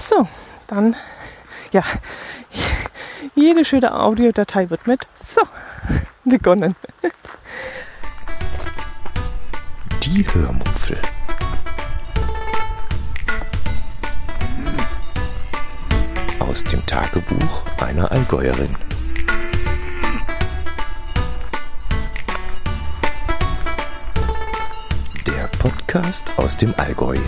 So, 0.00 0.26
dann, 0.66 0.96
ja, 1.72 1.82
jede 3.34 3.66
schöne 3.66 3.94
Audiodatei 3.94 4.70
wird 4.70 4.86
mit 4.86 5.06
so 5.14 5.42
begonnen. 6.24 6.74
Die 10.02 10.26
Hörmupfel. 10.32 10.96
Aus 16.38 16.64
dem 16.64 16.84
Tagebuch 16.86 17.64
einer 17.82 18.10
Allgäuerin. 18.10 18.74
Der 25.26 25.46
Podcast 25.58 26.24
aus 26.38 26.56
dem 26.56 26.74
Allgäu. 26.78 27.18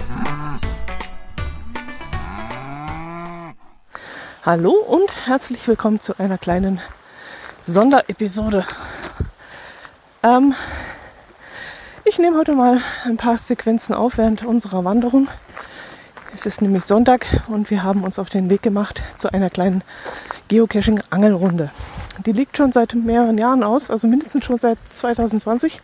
Hallo 4.45 4.73
und 4.73 5.29
herzlich 5.29 5.69
willkommen 5.69 6.01
zu 6.01 6.19
einer 6.19 6.37
kleinen 6.37 6.81
Sonderepisode. 7.64 8.67
Ähm, 10.25 10.57
ich 12.05 12.18
nehme 12.18 12.37
heute 12.37 12.57
mal 12.57 12.81
ein 13.05 13.17
paar 13.17 13.39
Sequenzen 13.39 13.95
auf 13.95 14.18
während 14.18 14.45
unserer 14.45 14.85
Wanderung. 14.85 15.29
Es 16.35 16.45
ist 16.45 16.61
nämlich 16.61 16.87
Sonntag 16.87 17.25
und 17.46 17.71
wir 17.71 17.85
haben 17.85 18.03
uns 18.03 18.18
auf 18.18 18.31
den 18.31 18.51
Weg 18.51 18.63
gemacht 18.63 19.05
zu 19.17 19.32
einer 19.32 19.49
kleinen 19.49 19.85
Geocaching-Angelrunde. 20.49 21.71
Die 22.27 22.32
liegt 22.32 22.57
schon 22.57 22.73
seit 22.73 22.95
mehreren 22.95 23.39
Jahren 23.39 23.63
aus, 23.63 23.90
also 23.90 24.09
mindestens 24.09 24.45
schon 24.45 24.59
seit 24.59 24.79
2020. 24.89 25.81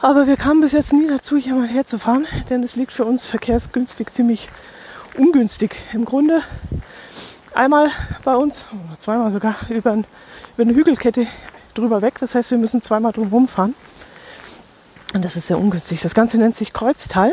Aber 0.00 0.26
wir 0.26 0.38
kamen 0.38 0.62
bis 0.62 0.72
jetzt 0.72 0.94
nie 0.94 1.06
dazu, 1.06 1.36
hier 1.36 1.54
mal 1.54 1.68
herzufahren, 1.68 2.26
denn 2.48 2.62
es 2.62 2.76
liegt 2.76 2.94
für 2.94 3.04
uns 3.04 3.26
verkehrsgünstig 3.26 4.10
ziemlich 4.10 4.48
ungünstig. 5.18 5.76
Im 5.92 6.06
Grunde 6.06 6.42
einmal 7.54 7.90
bei 8.24 8.36
uns, 8.36 8.64
oder 8.88 8.98
zweimal 8.98 9.30
sogar, 9.30 9.56
über, 9.68 9.94
über 9.94 10.04
eine 10.58 10.74
Hügelkette 10.74 11.26
drüber 11.74 12.02
weg. 12.02 12.18
Das 12.20 12.34
heißt, 12.34 12.50
wir 12.50 12.58
müssen 12.58 12.82
zweimal 12.82 13.12
drum 13.12 13.28
rumfahren. 13.28 13.74
Und 15.14 15.24
das 15.24 15.36
ist 15.36 15.46
sehr 15.46 15.58
ungünstig. 15.58 16.00
Das 16.00 16.14
Ganze 16.14 16.38
nennt 16.38 16.56
sich 16.56 16.72
Kreuztal. 16.72 17.32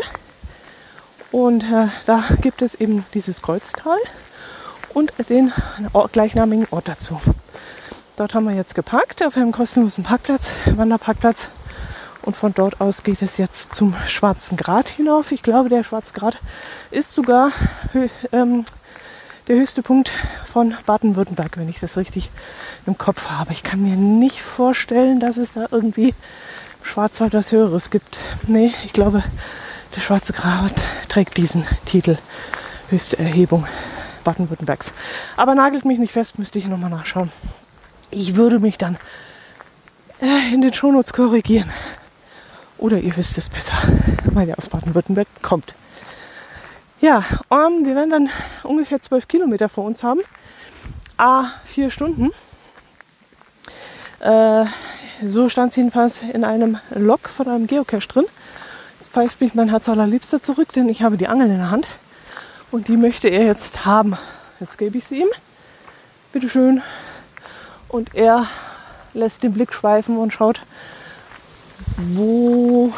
Und 1.31 1.63
äh, 1.63 1.87
da 2.05 2.23
gibt 2.41 2.61
es 2.61 2.75
eben 2.75 3.05
dieses 3.13 3.41
Kreuztal 3.41 3.97
und 4.93 5.13
den 5.29 5.53
gleichnamigen 6.11 6.67
Ort 6.71 6.87
dazu. 6.87 7.21
Dort 8.17 8.33
haben 8.33 8.47
wir 8.47 8.55
jetzt 8.55 8.75
geparkt 8.75 9.23
auf 9.23 9.37
einem 9.37 9.51
kostenlosen 9.51 10.03
Parkplatz, 10.03 10.53
Wanderparkplatz. 10.65 11.49
Und 12.23 12.35
von 12.35 12.53
dort 12.53 12.81
aus 12.81 13.03
geht 13.03 13.21
es 13.21 13.37
jetzt 13.37 13.73
zum 13.73 13.95
Schwarzen 14.05 14.57
Grat 14.57 14.89
hinauf. 14.89 15.31
Ich 15.31 15.41
glaube, 15.41 15.69
der 15.69 15.83
Schwarze 15.83 16.13
Grat 16.13 16.37
ist 16.91 17.13
sogar 17.13 17.51
ähm, 18.31 18.65
der 19.49 19.57
höchste 19.57 19.81
Punkt 19.81 20.11
von 20.45 20.75
Baden-Württemberg, 20.85 21.57
wenn 21.57 21.69
ich 21.69 21.79
das 21.79 21.97
richtig 21.97 22.29
im 22.85 22.99
Kopf 22.99 23.29
habe. 23.29 23.51
Ich 23.51 23.63
kann 23.63 23.81
mir 23.81 23.95
nicht 23.95 24.41
vorstellen, 24.41 25.19
dass 25.19 25.37
es 25.37 25.53
da 25.53 25.65
irgendwie 25.71 26.09
im 26.09 26.85
Schwarzwald 26.85 27.33
was 27.33 27.51
Höheres 27.51 27.89
gibt. 27.89 28.19
Nee, 28.47 28.71
ich 28.85 28.93
glaube, 28.93 29.23
der 29.95 30.01
Schwarze 30.01 30.33
Grat 30.33 30.75
trägt 31.09 31.35
diesen 31.37 31.65
Titel. 31.85 32.17
Höchste 32.89 33.17
Erhebung 33.17 33.65
Baden-Württembergs. 34.23 34.93
Aber 35.35 35.55
nagelt 35.55 35.83
mich 35.83 35.97
nicht 35.97 36.13
fest, 36.13 36.37
müsste 36.37 36.59
ich 36.59 36.67
nochmal 36.67 36.91
nachschauen. 36.91 37.31
Ich 38.11 38.35
würde 38.35 38.59
mich 38.59 38.77
dann 38.77 38.97
äh, 40.21 40.53
in 40.53 40.61
den 40.61 40.73
Shownotes 40.73 41.11
korrigieren. 41.11 41.71
Oder 42.77 42.99
ihr 42.99 43.17
wisst 43.17 43.35
es 43.39 43.49
besser, 43.49 43.77
weil 44.25 44.47
ihr 44.47 44.57
aus 44.59 44.69
Baden-Württemberg 44.69 45.27
kommt. 45.41 45.73
Ja, 47.01 47.23
um, 47.47 47.85
wir 47.85 47.95
werden 47.95 48.09
dann 48.09 48.29
ungefähr 48.63 49.01
zwölf 49.01 49.29
Kilometer 49.29 49.69
vor 49.69 49.85
uns 49.85 50.03
haben. 50.03 50.19
A, 51.15 51.45
vier 51.63 51.91
Stunden. 51.91 52.31
Äh, 54.19 54.65
so 55.25 55.47
stand 55.47 55.69
es 55.69 55.77
jedenfalls 55.77 56.21
in 56.21 56.43
einem 56.43 56.77
Log 56.93 57.29
von 57.29 57.47
einem 57.47 57.67
Geocache 57.67 58.09
drin. 58.09 58.25
Jetzt 58.99 59.11
pfeift 59.11 59.39
mich 59.39 59.53
mein 59.53 59.69
Herz 59.69 59.87
allerliebster 59.87 60.43
zurück, 60.43 60.73
denn 60.73 60.89
ich 60.89 61.01
habe 61.01 61.15
die 61.15 61.29
Angel 61.29 61.49
in 61.49 61.57
der 61.57 61.71
Hand. 61.71 61.87
Und 62.69 62.89
die 62.89 62.97
möchte 62.97 63.29
er 63.29 63.45
jetzt 63.45 63.85
haben. 63.85 64.17
Jetzt 64.59 64.77
gebe 64.77 64.97
ich 64.97 65.05
sie 65.05 65.21
ihm. 65.21 65.29
Bitte 66.33 66.49
schön. 66.49 66.81
Und 67.87 68.13
er 68.13 68.45
lässt 69.13 69.41
den 69.43 69.53
Blick 69.53 69.73
schweifen 69.73 70.17
und 70.17 70.33
schaut, 70.33 70.61
wo 71.95 72.91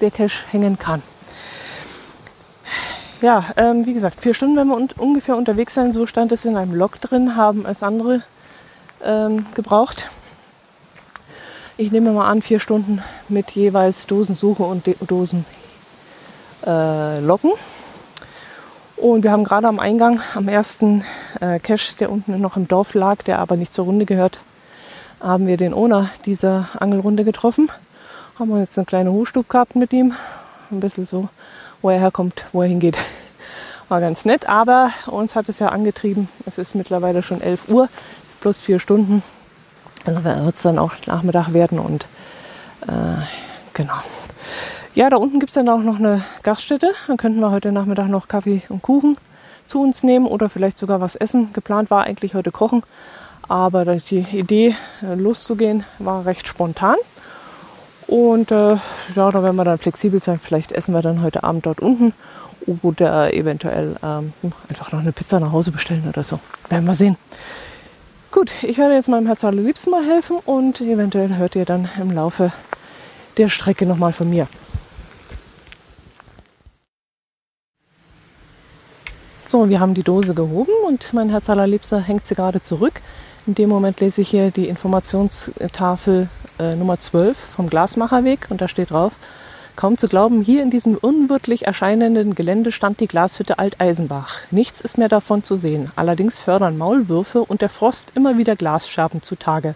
der 0.00 0.10
Cache 0.10 0.46
hängen 0.50 0.78
kann. 0.78 1.02
Ja, 3.24 3.42
ähm, 3.56 3.86
wie 3.86 3.94
gesagt, 3.94 4.20
vier 4.20 4.34
Stunden 4.34 4.54
werden 4.56 4.68
wir 4.68 4.76
un 4.76 4.90
ungefähr 4.98 5.34
unterwegs 5.34 5.72
sein. 5.72 5.92
So 5.92 6.04
stand 6.04 6.30
es 6.32 6.44
in 6.44 6.58
einem 6.58 6.74
Log 6.74 7.00
drin, 7.00 7.36
haben 7.36 7.64
es 7.64 7.82
andere 7.82 8.20
ähm, 9.02 9.46
gebraucht. 9.54 10.10
Ich 11.78 11.90
nehme 11.90 12.10
mal 12.12 12.30
an, 12.30 12.42
vier 12.42 12.60
Stunden 12.60 13.02
mit 13.30 13.52
jeweils 13.52 14.06
Dosensuche 14.06 14.62
und 14.62 14.86
De 14.86 14.94
Dosen 15.06 15.46
äh, 16.66 17.20
Locken. 17.20 17.52
Und 18.98 19.22
wir 19.22 19.32
haben 19.32 19.44
gerade 19.44 19.68
am 19.68 19.80
Eingang, 19.80 20.20
am 20.34 20.46
ersten 20.46 21.02
äh, 21.40 21.58
Cache, 21.60 21.96
der 21.98 22.12
unten 22.12 22.38
noch 22.42 22.58
im 22.58 22.68
Dorf 22.68 22.92
lag, 22.92 23.22
der 23.22 23.38
aber 23.38 23.56
nicht 23.56 23.72
zur 23.72 23.86
Runde 23.86 24.04
gehört, 24.04 24.40
haben 25.22 25.46
wir 25.46 25.56
den 25.56 25.72
Owner 25.72 26.10
dieser 26.26 26.68
Angelrunde 26.78 27.24
getroffen. 27.24 27.70
Haben 28.38 28.50
wir 28.50 28.60
jetzt 28.60 28.76
eine 28.76 28.84
kleine 28.84 29.12
Hochstub 29.12 29.48
gehabt 29.48 29.76
mit 29.76 29.94
ihm. 29.94 30.12
Ein 30.70 30.80
bisschen 30.80 31.06
so, 31.06 31.30
wo 31.84 31.90
er 31.90 32.00
herkommt, 32.00 32.46
wo 32.52 32.62
er 32.62 32.68
hingeht. 32.68 32.96
War 33.90 34.00
ganz 34.00 34.24
nett, 34.24 34.48
aber 34.48 34.90
uns 35.06 35.34
hat 35.34 35.50
es 35.50 35.58
ja 35.58 35.68
angetrieben. 35.68 36.28
Es 36.46 36.56
ist 36.56 36.74
mittlerweile 36.74 37.22
schon 37.22 37.42
11 37.42 37.68
Uhr, 37.68 37.90
plus 38.40 38.58
vier 38.58 38.80
Stunden. 38.80 39.22
Also 40.06 40.24
wird 40.24 40.56
es 40.56 40.62
dann 40.62 40.78
auch 40.78 40.92
Nachmittag 41.06 41.52
werden 41.52 41.78
und 41.78 42.06
äh, 42.88 43.22
genau. 43.74 43.92
Ja, 44.94 45.10
da 45.10 45.16
unten 45.16 45.40
gibt 45.40 45.50
es 45.50 45.54
dann 45.54 45.68
auch 45.68 45.80
noch 45.80 45.98
eine 45.98 46.24
Gaststätte. 46.42 46.92
Dann 47.06 47.18
könnten 47.18 47.40
wir 47.40 47.50
heute 47.50 47.70
Nachmittag 47.70 48.08
noch 48.08 48.28
Kaffee 48.28 48.62
und 48.70 48.80
Kuchen 48.80 49.18
zu 49.66 49.82
uns 49.82 50.02
nehmen 50.02 50.26
oder 50.26 50.48
vielleicht 50.48 50.78
sogar 50.78 51.02
was 51.02 51.16
essen. 51.16 51.52
Geplant 51.52 51.90
war 51.90 52.04
eigentlich 52.04 52.34
heute 52.34 52.50
kochen, 52.50 52.82
aber 53.46 53.84
die 53.96 54.20
Idee 54.32 54.74
äh, 55.02 55.14
loszugehen 55.14 55.84
war 55.98 56.24
recht 56.24 56.48
spontan. 56.48 56.96
Und 58.14 58.52
äh, 58.52 58.76
ja, 59.16 59.30
da 59.32 59.42
werden 59.42 59.56
wir 59.56 59.64
dann 59.64 59.78
flexibel 59.78 60.20
sein. 60.20 60.38
Vielleicht 60.38 60.70
essen 60.70 60.94
wir 60.94 61.02
dann 61.02 61.20
heute 61.20 61.42
Abend 61.42 61.66
dort 61.66 61.80
unten 61.80 62.12
oder 62.80 63.34
eventuell 63.34 63.96
ähm, 64.04 64.32
einfach 64.68 64.92
noch 64.92 65.00
eine 65.00 65.10
Pizza 65.10 65.40
nach 65.40 65.50
Hause 65.50 65.72
bestellen 65.72 66.04
oder 66.08 66.22
so. 66.22 66.38
Werden 66.68 66.84
wir 66.84 66.94
sehen. 66.94 67.16
Gut, 68.30 68.52
ich 68.62 68.78
werde 68.78 68.94
jetzt 68.94 69.08
meinem 69.08 69.26
Herz 69.26 69.42
allerliebsten 69.42 69.90
mal 69.90 70.06
helfen 70.06 70.36
und 70.44 70.80
eventuell 70.80 71.34
hört 71.34 71.56
ihr 71.56 71.64
dann 71.64 71.88
im 72.00 72.12
Laufe 72.12 72.52
der 73.36 73.48
Strecke 73.48 73.84
nochmal 73.84 74.12
von 74.12 74.30
mir. 74.30 74.46
So, 79.44 79.68
wir 79.68 79.80
haben 79.80 79.94
die 79.94 80.04
Dose 80.04 80.34
gehoben 80.34 80.70
und 80.86 81.12
mein 81.14 81.30
Herz 81.30 81.50
allerliebster 81.50 81.98
hängt 81.98 82.28
sie 82.28 82.36
gerade 82.36 82.62
zurück. 82.62 83.02
In 83.48 83.56
dem 83.56 83.70
Moment 83.70 83.98
lese 83.98 84.20
ich 84.20 84.28
hier 84.28 84.52
die 84.52 84.68
Informationstafel 84.68 86.28
äh, 86.58 86.76
Nummer 86.76 86.98
12 86.98 87.36
vom 87.36 87.68
Glasmacherweg 87.68 88.46
und 88.50 88.60
da 88.60 88.68
steht 88.68 88.90
drauf, 88.90 89.12
Kaum 89.76 89.98
zu 89.98 90.06
glauben, 90.06 90.40
hier 90.40 90.62
in 90.62 90.70
diesem 90.70 90.96
unwirtlich 90.96 91.66
erscheinenden 91.66 92.36
Gelände 92.36 92.70
stand 92.70 93.00
die 93.00 93.08
Glashütte 93.08 93.58
Alteisenbach. 93.58 94.36
Nichts 94.52 94.80
ist 94.80 94.98
mehr 94.98 95.08
davon 95.08 95.42
zu 95.42 95.56
sehen. 95.56 95.90
Allerdings 95.96 96.38
fördern 96.38 96.78
Maulwürfe 96.78 97.40
und 97.40 97.60
der 97.60 97.68
Frost 97.68 98.12
immer 98.14 98.38
wieder 98.38 98.54
Glasscherben 98.54 99.20
zutage. 99.22 99.74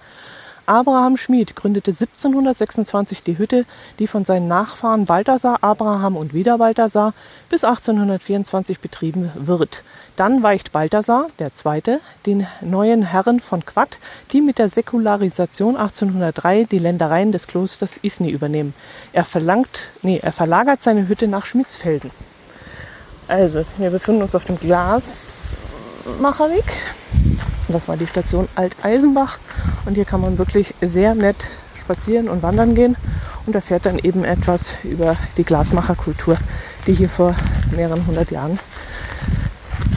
Abraham 0.68 1.16
Schmid 1.16 1.56
gründete 1.56 1.92
1726 1.92 3.22
die 3.22 3.38
Hütte, 3.38 3.64
die 3.98 4.06
von 4.06 4.26
seinen 4.26 4.48
Nachfahren 4.48 5.06
Balthasar, 5.06 5.56
Abraham 5.62 6.14
und 6.14 6.34
wieder 6.34 6.58
Balthasar 6.58 7.14
bis 7.48 7.64
1824 7.64 8.78
betrieben 8.78 9.32
wird. 9.34 9.82
Dann 10.16 10.42
weicht 10.42 10.72
Balthasar, 10.72 11.28
der 11.38 11.54
Zweite, 11.54 12.00
den 12.26 12.46
neuen 12.60 13.02
Herren 13.02 13.40
von 13.40 13.64
Quatt, 13.64 13.98
die 14.32 14.42
mit 14.42 14.58
der 14.58 14.68
Säkularisation 14.68 15.74
1803 15.74 16.64
die 16.64 16.78
Ländereien 16.78 17.32
des 17.32 17.46
Klosters 17.46 17.98
Isny 18.02 18.28
übernehmen. 18.28 18.74
Er 19.14 19.24
verlangt, 19.24 19.88
nee, 20.02 20.20
er 20.22 20.32
verlagert 20.32 20.82
seine 20.82 21.08
Hütte 21.08 21.28
nach 21.28 21.46
Schmidsfelden. 21.46 22.10
Also, 23.26 23.64
wir 23.78 23.88
befinden 23.88 24.20
uns 24.20 24.34
auf 24.34 24.44
dem 24.44 24.58
Glasmacherweg. 24.58 26.64
Das 27.68 27.88
war 27.88 27.96
die 27.96 28.06
Station 28.06 28.48
Alteisenbach 28.54 29.38
und 29.88 29.94
hier 29.94 30.04
kann 30.04 30.20
man 30.20 30.36
wirklich 30.36 30.74
sehr 30.82 31.14
nett 31.14 31.48
spazieren 31.80 32.28
und 32.28 32.42
wandern 32.42 32.74
gehen 32.74 32.96
und 33.46 33.54
erfährt 33.54 33.86
dann 33.86 33.98
eben 33.98 34.22
etwas 34.22 34.74
über 34.84 35.16
die 35.38 35.44
Glasmacherkultur, 35.44 36.36
die 36.86 36.92
hier 36.92 37.08
vor 37.08 37.34
mehreren 37.74 38.06
hundert 38.06 38.30
Jahren 38.30 38.58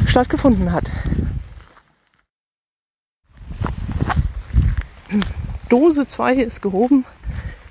stattgefunden 0.05 0.71
hat. 0.71 0.85
Dose 5.67 6.07
2 6.07 6.35
ist 6.35 6.61
gehoben, 6.61 7.03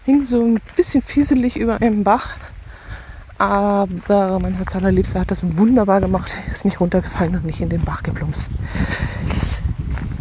hing 0.05 0.27
so 0.27 0.45
ein 0.45 0.61
bisschen 0.77 1.01
fieselig 1.01 1.57
über 1.57 1.81
einem 1.81 2.05
Bach, 2.05 2.35
Aber 3.41 4.39
mein 4.39 4.53
Herz 4.53 4.77
allerliebster 4.77 5.21
hat 5.21 5.31
das 5.31 5.57
wunderbar 5.57 6.03
gemacht. 6.03 6.37
Ist 6.51 6.67
nicht 6.67 6.79
runtergefallen 6.79 7.37
und 7.37 7.47
nicht 7.47 7.63
in 7.63 7.71
den 7.71 7.83
Bach 7.83 8.03
geplumpst. 8.03 8.49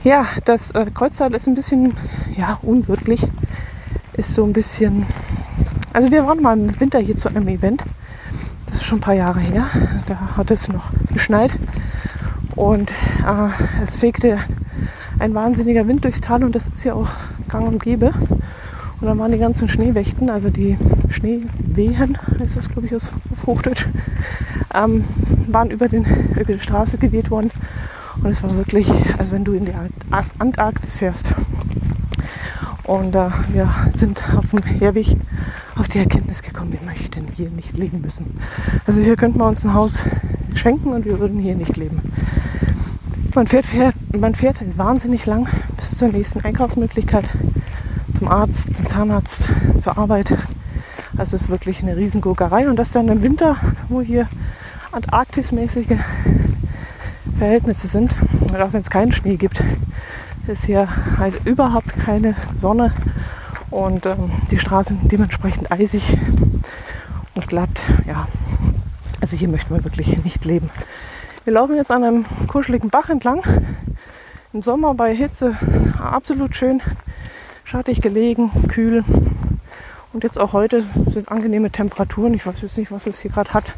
Ja, 0.03 0.27
das 0.45 0.71
äh, 0.71 0.85
Kreuztal 0.93 1.33
ist 1.33 1.47
ein 1.47 1.55
bisschen 1.55 1.93
ja, 2.37 2.57
unwirklich. 2.61 3.27
Ist 4.13 4.33
so 4.33 4.45
ein 4.45 4.53
bisschen. 4.53 5.05
Also 5.91 6.09
wir 6.09 6.25
waren 6.25 6.41
mal 6.41 6.57
im 6.57 6.79
Winter 6.79 6.99
hier 6.99 7.17
zu 7.17 7.27
einem 7.27 7.49
Event. 7.49 7.83
Das 8.65 8.77
ist 8.77 8.85
schon 8.85 8.99
ein 8.99 9.01
paar 9.01 9.15
Jahre 9.15 9.41
her. 9.41 9.65
Da 10.07 10.37
hat 10.37 10.51
es 10.51 10.69
noch 10.69 10.91
geschneit. 11.11 11.53
Und 12.55 12.91
äh, 12.91 13.83
es 13.83 13.97
fegte 13.97 14.37
ein 15.19 15.33
wahnsinniger 15.33 15.85
Wind 15.85 16.05
durchs 16.05 16.21
Tal 16.21 16.45
und 16.45 16.55
das 16.55 16.69
ist 16.69 16.85
ja 16.85 16.93
auch 16.93 17.09
gang 17.49 17.67
und 17.67 17.83
gäbe. 17.83 18.13
Und 19.01 19.07
dann 19.07 19.19
waren 19.19 19.33
die 19.33 19.37
ganzen 19.37 19.67
Schneewächten, 19.67 20.29
also 20.29 20.49
die 20.49 20.77
Schneewehen, 21.09 22.17
ist 22.43 22.55
das 22.55 22.69
glaube 22.69 22.87
ich 22.87 22.95
auf 22.95 23.11
Hochdeutsch, 23.45 23.87
ähm, 24.73 25.03
waren 25.47 25.71
über, 25.71 25.89
den, 25.89 26.05
über 26.35 26.53
die 26.53 26.59
Straße 26.59 26.97
geweht 26.97 27.31
worden. 27.31 27.51
Und 28.23 28.29
es 28.31 28.43
war 28.43 28.55
wirklich, 28.55 28.91
als 29.17 29.31
wenn 29.31 29.43
du 29.43 29.53
in 29.53 29.65
die 29.65 29.73
Antarktis 30.39 30.95
fährst. 30.95 31.31
Und 32.83 33.15
äh, 33.15 33.29
wir 33.53 33.69
sind 33.95 34.23
auf 34.35 34.49
dem 34.49 34.63
Herweg 34.63 35.15
auf 35.75 35.87
die 35.87 35.99
Erkenntnis 35.99 36.41
gekommen, 36.41 36.73
wir 36.73 36.81
möchten 36.85 37.25
hier 37.33 37.49
nicht 37.49 37.77
leben 37.77 38.01
müssen. 38.01 38.37
Also 38.85 39.01
hier 39.01 39.15
könnten 39.15 39.39
wir 39.39 39.45
uns 39.45 39.63
ein 39.63 39.73
Haus 39.73 40.03
schenken 40.55 40.89
und 40.89 41.05
wir 41.05 41.19
würden 41.19 41.39
hier 41.39 41.55
nicht 41.55 41.77
leben. 41.77 42.01
Man 43.35 43.47
fährt, 43.47 43.67
fährt, 43.67 43.95
man 44.11 44.35
fährt 44.35 44.61
wahnsinnig 44.77 45.25
lang 45.25 45.47
bis 45.77 45.97
zur 45.97 46.09
nächsten 46.09 46.41
Einkaufsmöglichkeit, 46.41 47.25
zum 48.17 48.27
Arzt, 48.27 48.75
zum 48.75 48.85
Zahnarzt, 48.85 49.47
zur 49.77 49.97
Arbeit. 49.97 50.35
Also 51.15 51.35
es 51.35 51.43
ist 51.43 51.49
wirklich 51.49 51.81
eine 51.83 51.95
Riesengurkerei. 51.95 52.69
Und 52.69 52.77
das 52.77 52.91
dann 52.91 53.07
im 53.07 53.21
Winter, 53.21 53.55
wo 53.87 54.01
hier 54.01 54.27
Antarktismäßige 54.91 55.97
Verhältnisse 57.39 57.87
sind, 57.87 58.13
und 58.41 58.55
auch 58.57 58.73
wenn 58.73 58.81
es 58.81 58.89
keinen 58.89 59.13
Schnee 59.13 59.37
gibt, 59.37 59.63
ist 60.47 60.65
hier 60.65 60.89
halt 61.17 61.45
überhaupt 61.45 61.97
keine 61.97 62.35
Sonne 62.53 62.91
und 63.71 64.05
ähm, 64.05 64.29
die 64.51 64.59
Straßen 64.59 65.07
dementsprechend 65.07 65.71
eisig 65.71 66.17
und 67.35 67.47
glatt. 67.47 67.69
Ja, 68.05 68.27
also 69.21 69.37
hier 69.37 69.47
möchten 69.47 69.73
wir 69.73 69.85
wirklich 69.85 70.21
nicht 70.25 70.43
leben. 70.43 70.69
Wir 71.45 71.53
laufen 71.53 71.77
jetzt 71.77 71.91
an 71.91 72.03
einem 72.03 72.25
kuscheligen 72.47 72.89
Bach 72.89 73.09
entlang. 73.09 73.41
Im 74.51 74.61
Sommer 74.61 74.93
bei 74.93 75.15
Hitze 75.15 75.55
absolut 75.97 76.57
schön, 76.57 76.81
schattig 77.63 78.01
gelegen, 78.01 78.51
kühl. 78.67 79.05
Und 80.11 80.25
jetzt 80.25 80.37
auch 80.37 80.51
heute 80.51 80.83
sind 81.05 81.31
angenehme 81.31 81.71
Temperaturen. 81.71 82.33
Ich 82.33 82.45
weiß 82.45 82.61
jetzt 82.63 82.77
nicht, 82.77 82.91
was 82.91 83.07
es 83.07 83.19
hier 83.21 83.31
gerade 83.31 83.53
hat. 83.53 83.73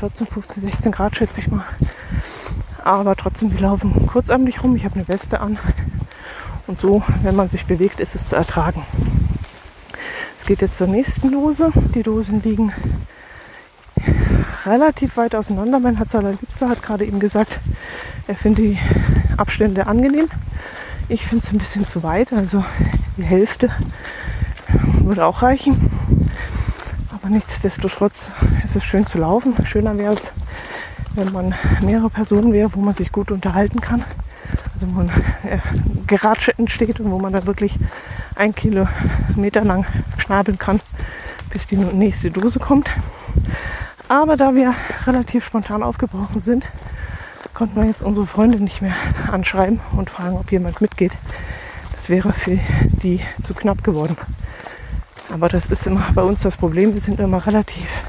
14, 0.00 0.26
15, 0.26 0.62
16 0.62 0.92
Grad 0.92 1.14
schätze 1.14 1.40
ich 1.40 1.50
mal. 1.50 1.64
Aber 2.84 3.16
trotzdem, 3.16 3.52
wir 3.52 3.60
laufen 3.60 4.06
kurzärmlich 4.06 4.62
rum. 4.62 4.76
Ich 4.76 4.84
habe 4.84 4.96
eine 4.96 5.08
Weste 5.08 5.40
an. 5.40 5.58
Und 6.66 6.80
so, 6.80 7.02
wenn 7.22 7.36
man 7.36 7.48
sich 7.48 7.66
bewegt, 7.66 8.00
ist 8.00 8.14
es 8.14 8.28
zu 8.28 8.36
ertragen. 8.36 8.82
Es 10.38 10.46
geht 10.46 10.60
jetzt 10.60 10.76
zur 10.76 10.86
nächsten 10.86 11.30
Dose. 11.30 11.70
Die 11.94 12.02
Dosen 12.02 12.42
liegen 12.42 12.72
relativ 14.64 15.16
weit 15.16 15.34
auseinander. 15.34 15.78
Mein 15.78 15.96
Herz 15.96 16.14
allerliebster 16.14 16.68
hat 16.68 16.82
gerade 16.82 17.04
eben 17.04 17.20
gesagt, 17.20 17.60
er 18.26 18.36
findet 18.36 18.64
die 18.64 18.78
Abstände 19.36 19.86
angenehm. 19.86 20.28
Ich 21.08 21.26
finde 21.26 21.44
es 21.44 21.52
ein 21.52 21.58
bisschen 21.58 21.84
zu 21.84 22.02
weit, 22.02 22.32
also 22.32 22.64
die 23.16 23.24
Hälfte 23.24 23.70
würde 25.00 25.26
auch 25.26 25.42
reichen. 25.42 25.90
Aber 27.12 27.28
nichtsdestotrotz 27.28 28.32
ist 28.64 28.76
es 28.76 28.84
schön 28.84 29.06
zu 29.06 29.18
laufen. 29.18 29.54
Schöner 29.64 29.98
wäre 29.98 30.14
es, 30.14 30.32
wenn 31.14 31.32
man 31.32 31.54
mehrere 31.82 32.10
Personen 32.10 32.52
wäre, 32.52 32.74
wo 32.74 32.80
man 32.80 32.94
sich 32.94 33.12
gut 33.12 33.30
unterhalten 33.30 33.80
kann. 33.80 34.04
Also 34.74 34.86
wo 34.94 35.00
ein 35.00 35.10
äh, 35.44 35.58
Geratsche 36.06 36.56
entsteht 36.58 37.00
und 37.00 37.10
wo 37.10 37.18
man 37.18 37.32
dann 37.32 37.46
wirklich 37.46 37.78
ein 38.34 38.54
Kilometer 38.54 39.64
lang 39.64 39.86
schnabeln 40.18 40.58
kann, 40.58 40.80
bis 41.50 41.66
die 41.66 41.76
nächste 41.76 42.30
Dose 42.30 42.58
kommt. 42.58 42.90
Aber 44.08 44.36
da 44.36 44.54
wir 44.54 44.74
relativ 45.06 45.44
spontan 45.44 45.82
aufgebrochen 45.82 46.40
sind, 46.40 46.66
konnten 47.54 47.80
wir 47.80 47.86
jetzt 47.86 48.02
unsere 48.02 48.26
Freunde 48.26 48.62
nicht 48.62 48.82
mehr 48.82 48.94
anschreiben 49.30 49.80
und 49.96 50.10
fragen, 50.10 50.36
ob 50.36 50.50
jemand 50.50 50.80
mitgeht. 50.80 51.16
Das 51.94 52.08
wäre 52.08 52.32
für 52.32 52.58
die 53.02 53.20
zu 53.40 53.54
knapp 53.54 53.84
geworden. 53.84 54.16
Aber 55.30 55.48
das 55.48 55.66
ist 55.66 55.86
immer 55.86 56.04
bei 56.14 56.22
uns 56.22 56.42
das 56.42 56.56
Problem. 56.56 56.92
Wir 56.92 57.00
sind 57.00 57.20
immer 57.20 57.46
relativ 57.46 58.02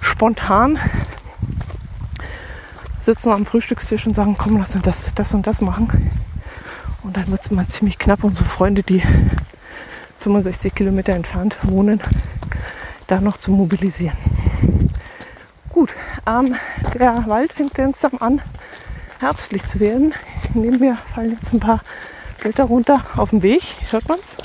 spontan, 0.00 0.78
sitzen 3.08 3.32
am 3.32 3.46
Frühstückstisch 3.46 4.06
und 4.06 4.12
sagen, 4.12 4.36
komm, 4.36 4.58
lass 4.58 4.74
uns 4.74 4.84
das, 4.84 5.14
das 5.14 5.32
und 5.32 5.46
das 5.46 5.62
machen. 5.62 6.10
Und 7.02 7.16
dann 7.16 7.26
wird 7.30 7.40
es 7.40 7.46
immer 7.46 7.66
ziemlich 7.66 7.98
knapp, 7.98 8.22
unsere 8.22 8.44
Freunde, 8.44 8.82
die 8.82 9.02
65 10.18 10.74
Kilometer 10.74 11.14
entfernt 11.14 11.56
wohnen, 11.62 12.02
da 13.06 13.18
noch 13.22 13.38
zu 13.38 13.50
mobilisieren. 13.50 14.14
Gut, 15.70 15.94
ähm, 16.26 16.54
der 16.92 17.24
Wald 17.28 17.54
fängt 17.54 17.78
langsam 17.78 18.12
an, 18.20 18.42
herbstlich 19.20 19.64
zu 19.64 19.80
werden. 19.80 20.12
Neben 20.52 20.78
mir 20.78 20.96
fallen 20.96 21.32
jetzt 21.32 21.54
ein 21.54 21.60
paar 21.60 21.80
Blätter 22.42 22.64
runter 22.64 23.06
auf 23.16 23.30
dem 23.30 23.40
Weg. 23.40 23.62
Hört 23.90 24.06
man's? 24.06 24.36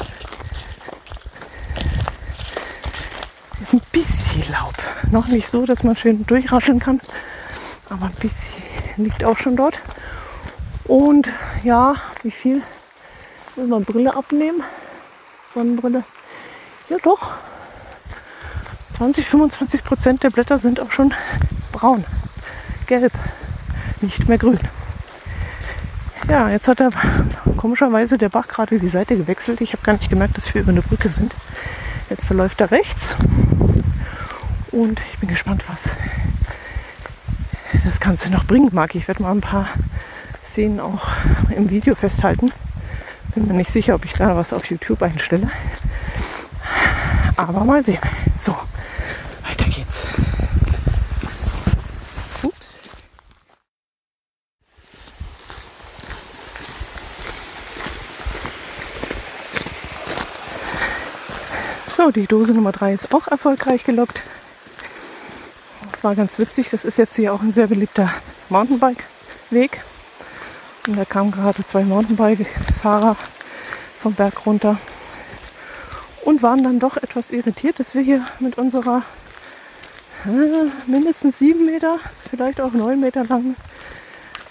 Ist 3.61 3.73
ein 3.73 3.81
bisschen 3.91 4.49
Laub. 4.53 4.75
Noch 5.11 5.27
nicht 5.27 5.49
so, 5.49 5.65
dass 5.65 5.83
man 5.83 5.97
schön 5.97 6.25
durchrascheln 6.25 6.79
kann, 6.79 7.01
aber 7.93 8.07
ein 8.07 8.15
bisschen 8.19 8.63
liegt 8.97 9.23
auch 9.23 9.37
schon 9.37 9.55
dort. 9.55 9.79
Und 10.85 11.29
ja, 11.63 11.95
wie 12.23 12.31
viel 12.31 12.61
will 13.55 13.67
man 13.67 13.85
Brille 13.85 14.15
abnehmen? 14.15 14.63
Sonnenbrille. 15.47 16.03
Ja, 16.89 16.97
doch. 17.03 17.33
20, 18.93 19.27
25 19.27 19.83
Prozent 19.83 20.23
der 20.23 20.29
Blätter 20.29 20.57
sind 20.57 20.79
auch 20.79 20.91
schon 20.91 21.13
braun, 21.71 22.05
gelb, 22.85 23.11
nicht 24.01 24.27
mehr 24.27 24.37
grün. 24.37 24.59
Ja, 26.29 26.49
jetzt 26.49 26.67
hat 26.67 26.79
er 26.79 26.91
komischerweise 27.57 28.17
der 28.17 28.29
Bach 28.29 28.47
gerade 28.47 28.79
die 28.79 28.87
Seite 28.87 29.17
gewechselt. 29.17 29.61
Ich 29.61 29.73
habe 29.73 29.83
gar 29.83 29.93
nicht 29.93 30.09
gemerkt, 30.09 30.37
dass 30.37 30.53
wir 30.53 30.61
über 30.61 30.71
eine 30.71 30.81
Brücke 30.81 31.09
sind. 31.09 31.33
Jetzt 32.09 32.25
verläuft 32.25 32.61
er 32.61 32.71
rechts 32.71 33.15
und 34.71 34.99
ich 35.11 35.19
bin 35.19 35.29
gespannt, 35.29 35.63
was 35.67 35.91
das 37.81 37.99
Ganze 37.99 38.29
noch 38.29 38.45
bringen 38.45 38.69
mag. 38.71 38.93
Ich 38.95 39.07
werde 39.07 39.23
mal 39.23 39.31
ein 39.31 39.41
paar 39.41 39.67
Szenen 40.43 40.79
auch 40.79 41.07
im 41.55 41.69
Video 41.69 41.95
festhalten. 41.95 42.51
Bin 43.33 43.47
mir 43.47 43.53
nicht 43.53 43.71
sicher, 43.71 43.95
ob 43.95 44.05
ich 44.05 44.13
da 44.13 44.35
was 44.35 44.53
auf 44.53 44.69
YouTube 44.69 45.01
einstelle. 45.01 45.49
Aber 47.35 47.63
mal 47.63 47.81
sehen. 47.81 47.99
So, 48.35 48.55
weiter 49.47 49.65
geht's. 49.65 50.05
Ups. 52.43 52.77
So, 61.87 62.11
die 62.11 62.27
Dose 62.27 62.53
Nummer 62.53 62.71
3 62.71 62.93
ist 62.93 63.13
auch 63.13 63.27
erfolgreich 63.27 63.83
gelockt. 63.83 64.21
War 66.03 66.15
ganz 66.15 66.37
witzig. 66.37 66.69
Das 66.69 66.83
ist 66.83 66.97
jetzt 66.97 67.15
hier 67.15 67.33
auch 67.33 67.41
ein 67.41 67.51
sehr 67.51 67.67
beliebter 67.67 68.11
Mountainbike-Weg. 68.49 69.81
Und 70.85 70.97
da 70.97 71.05
kamen 71.05 71.31
gerade 71.31 71.65
zwei 71.65 71.85
Mountainbike-Fahrer 71.85 73.15
vom 73.99 74.13
Berg 74.13 74.45
runter 74.45 74.77
und 76.25 76.43
waren 76.43 76.61
dann 76.61 76.79
doch 76.79 76.97
etwas 76.97 77.31
irritiert, 77.31 77.79
dass 77.79 77.95
wir 77.95 78.01
hier 78.01 78.27
mit 78.41 78.57
unserer 78.57 79.03
äh, 80.25 80.89
mindestens 80.91 81.39
sieben 81.39 81.65
Meter, 81.65 81.99
vielleicht 82.29 82.59
auch 82.59 82.73
neun 82.73 82.99
Meter 82.99 83.23
langen 83.23 83.55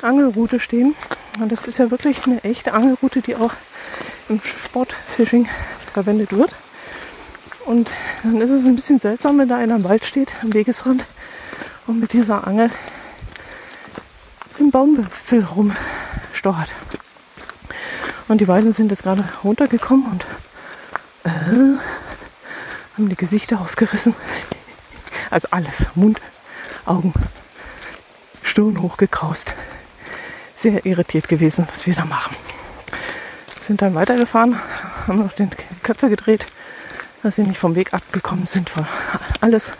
Angelroute 0.00 0.58
stehen. 0.58 0.94
Und 1.38 1.52
das 1.52 1.66
ist 1.66 1.78
ja 1.78 1.90
wirklich 1.90 2.24
eine 2.24 2.42
echte 2.44 2.72
Angelroute, 2.72 3.20
die 3.20 3.36
auch 3.36 3.52
im 4.30 4.40
Sportfishing 4.42 5.46
verwendet 5.92 6.32
wird. 6.32 6.54
Und 7.66 7.92
dann 8.22 8.40
ist 8.40 8.48
es 8.48 8.64
ein 8.64 8.74
bisschen 8.74 9.00
seltsam, 9.00 9.36
wenn 9.36 9.48
da 9.48 9.58
einer 9.58 9.76
im 9.76 9.84
Wald 9.84 10.06
steht, 10.06 10.32
am 10.42 10.54
Wegesrand 10.54 11.04
und 11.86 12.00
mit 12.00 12.12
dieser 12.12 12.46
Angel 12.46 12.70
im 14.58 14.70
Baumwipfel 14.70 15.44
rumstochert. 15.44 16.72
Und 18.28 18.40
die 18.40 18.44
beiden 18.44 18.72
sind 18.72 18.90
jetzt 18.90 19.02
gerade 19.02 19.28
runtergekommen 19.42 20.06
und 20.06 20.24
äh, 21.24 21.78
haben 22.96 23.08
die 23.08 23.16
Gesichter 23.16 23.60
aufgerissen. 23.60 24.14
Also 25.30 25.48
alles. 25.50 25.86
Mund, 25.94 26.20
Augen, 26.84 27.12
Stirn 28.42 28.80
hochgekraust. 28.82 29.54
Sehr 30.54 30.84
irritiert 30.84 31.28
gewesen, 31.28 31.66
was 31.70 31.86
wir 31.86 31.94
da 31.94 32.04
machen. 32.04 32.36
Sind 33.60 33.82
dann 33.82 33.94
weitergefahren, 33.94 34.60
haben 35.06 35.20
noch 35.20 35.32
den 35.32 35.50
Köpfe 35.82 36.08
gedreht, 36.08 36.46
dass 37.22 37.36
sie 37.36 37.42
nicht 37.42 37.58
vom 37.58 37.74
Weg 37.74 37.94
abgekommen 37.94 38.46
sind. 38.46 38.70
Alles 39.40 39.72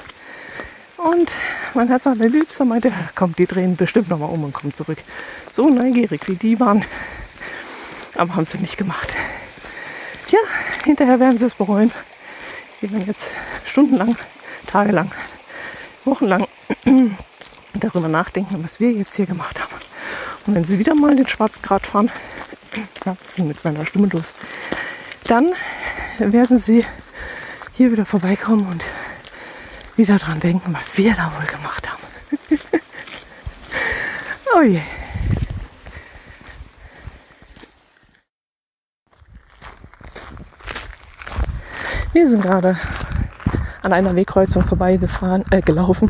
Und 0.97 1.31
mein 1.75 1.88
Herz 1.88 2.05
der 2.05 2.14
Liebster 2.14 2.64
meinte, 2.64 2.93
komm, 3.14 3.35
die 3.37 3.47
drehen 3.47 3.76
bestimmt 3.76 4.09
nochmal 4.09 4.31
um 4.31 4.45
und 4.45 4.52
kommen 4.52 4.75
zurück. 4.75 4.99
So 5.50 5.69
neugierig 5.69 6.29
wie 6.29 6.37
die 6.37 6.61
waren. 6.61 6.85
Aber 8.17 8.35
haben 8.35 8.47
sie 8.47 8.59
nicht 8.59 8.76
gemacht. 8.76 9.14
Ja, 10.31 10.38
hinterher 10.85 11.21
werden 11.21 11.38
sie 11.38 11.47
es 11.47 11.55
bereuen. 11.55 11.91
Die 12.81 12.91
werden 12.91 13.07
jetzt 13.07 13.31
stundenlang, 13.64 14.17
tagelang, 14.67 15.12
wochenlang 16.05 16.47
darüber 17.75 18.09
nachdenken, 18.09 18.62
was 18.62 18.81
wir 18.81 18.93
jetzt 18.93 19.14
hier 19.14 19.26
gemacht 19.26 19.61
haben. 19.61 19.75
Und 20.47 20.55
wenn 20.55 20.64
sie 20.64 20.79
wieder 20.79 20.95
mal 20.95 21.14
den 21.14 21.29
Schwarzgrad 21.29 21.87
fahren, 21.87 22.11
ja, 23.07 23.17
das 23.23 23.38
ist 23.38 23.45
mit 23.45 23.64
meiner 23.64 23.87
Stimme 23.87 24.09
los, 24.09 24.35
dann 25.25 25.52
werden 26.19 26.59
sie 26.59 26.85
hier 27.73 27.93
wieder 27.93 28.05
vorbeikommen 28.05 28.67
und 28.69 28.85
wieder 29.97 30.19
dran 30.19 30.41
denken, 30.41 30.75
was 30.75 30.97
wir 30.97 31.15
da 31.15 31.31
wohl 31.37 31.47
gemacht 31.47 31.89
haben. 31.91 32.03
oh 34.57 34.63
je. 34.63 34.81
Wir 42.13 42.29
sind 42.29 42.43
gerade 42.43 42.77
an 43.83 43.93
einer 43.93 44.15
Wegkreuzung 44.15 44.65
vorbeigefahren, 44.65 45.45
äh, 45.51 45.61
gelaufen. 45.61 46.09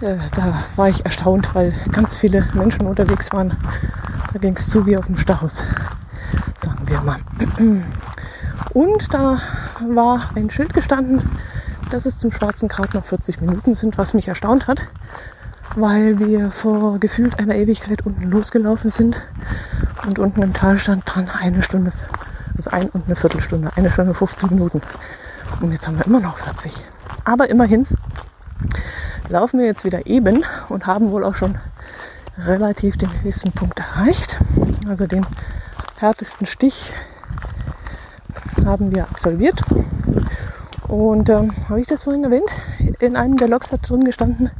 Äh, 0.00 0.16
da 0.34 0.64
war 0.76 0.88
ich 0.88 1.04
erstaunt, 1.04 1.54
weil 1.54 1.74
ganz 1.92 2.16
viele 2.16 2.48
Menschen 2.54 2.86
unterwegs 2.86 3.32
waren. 3.32 3.56
Da 4.32 4.38
ging 4.38 4.56
es 4.56 4.68
zu 4.68 4.86
wie 4.86 4.96
auf 4.96 5.06
dem 5.06 5.16
Stachus, 5.16 5.64
sagen 6.56 6.88
wir 6.88 7.00
mal. 7.00 7.18
Und 8.72 9.12
da 9.12 9.40
war 9.80 10.30
ein 10.34 10.48
Schild 10.48 10.72
gestanden, 10.72 11.20
dass 11.92 12.06
es 12.06 12.18
zum 12.18 12.32
Schwarzen 12.32 12.68
Grat 12.68 12.94
noch 12.94 13.04
40 13.04 13.40
Minuten 13.40 13.74
sind, 13.74 13.98
was 13.98 14.14
mich 14.14 14.28
erstaunt 14.28 14.66
hat, 14.66 14.86
weil 15.76 16.18
wir 16.18 16.50
vor 16.50 16.98
gefühlt 16.98 17.38
einer 17.38 17.54
Ewigkeit 17.54 18.06
unten 18.06 18.30
losgelaufen 18.30 18.90
sind 18.90 19.20
und 20.06 20.18
unten 20.18 20.42
im 20.42 20.54
Tal 20.54 20.78
stand 20.78 21.02
dran 21.06 21.28
eine 21.38 21.62
Stunde, 21.62 21.92
also 22.56 22.70
ein 22.70 22.88
und 22.90 23.06
eine 23.06 23.14
Viertelstunde, 23.14 23.70
eine 23.76 23.90
Stunde 23.90 24.14
15 24.14 24.50
Minuten. 24.50 24.80
Und 25.60 25.72
jetzt 25.72 25.86
haben 25.86 25.98
wir 25.98 26.06
immer 26.06 26.20
noch 26.20 26.38
40. 26.38 26.84
Aber 27.24 27.50
immerhin 27.50 27.86
laufen 29.28 29.60
wir 29.60 29.66
jetzt 29.66 29.84
wieder 29.84 30.06
eben 30.06 30.44
und 30.68 30.86
haben 30.86 31.10
wohl 31.10 31.24
auch 31.24 31.34
schon 31.34 31.58
relativ 32.38 32.96
den 32.96 33.22
höchsten 33.22 33.52
Punkt 33.52 33.78
erreicht. 33.78 34.38
Also 34.88 35.06
den 35.06 35.26
härtesten 35.98 36.46
Stich 36.46 36.92
haben 38.64 38.92
wir 38.92 39.04
absolviert. 39.04 39.62
Und 40.92 41.30
ähm, 41.30 41.52
habe 41.70 41.80
ich 41.80 41.86
das 41.86 42.02
vorhin 42.02 42.22
erwähnt? 42.22 42.52
In 42.98 43.16
einem 43.16 43.38
der 43.38 43.48
Logs 43.48 43.72
hat 43.72 43.88
drin 43.88 44.04
gestanden, 44.04 44.50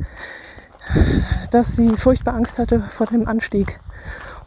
dass 1.51 1.77
sie 1.77 1.95
furchtbar 1.95 2.33
Angst 2.33 2.59
hatte 2.59 2.81
vor 2.89 3.07
dem 3.07 3.29
Anstieg 3.29 3.79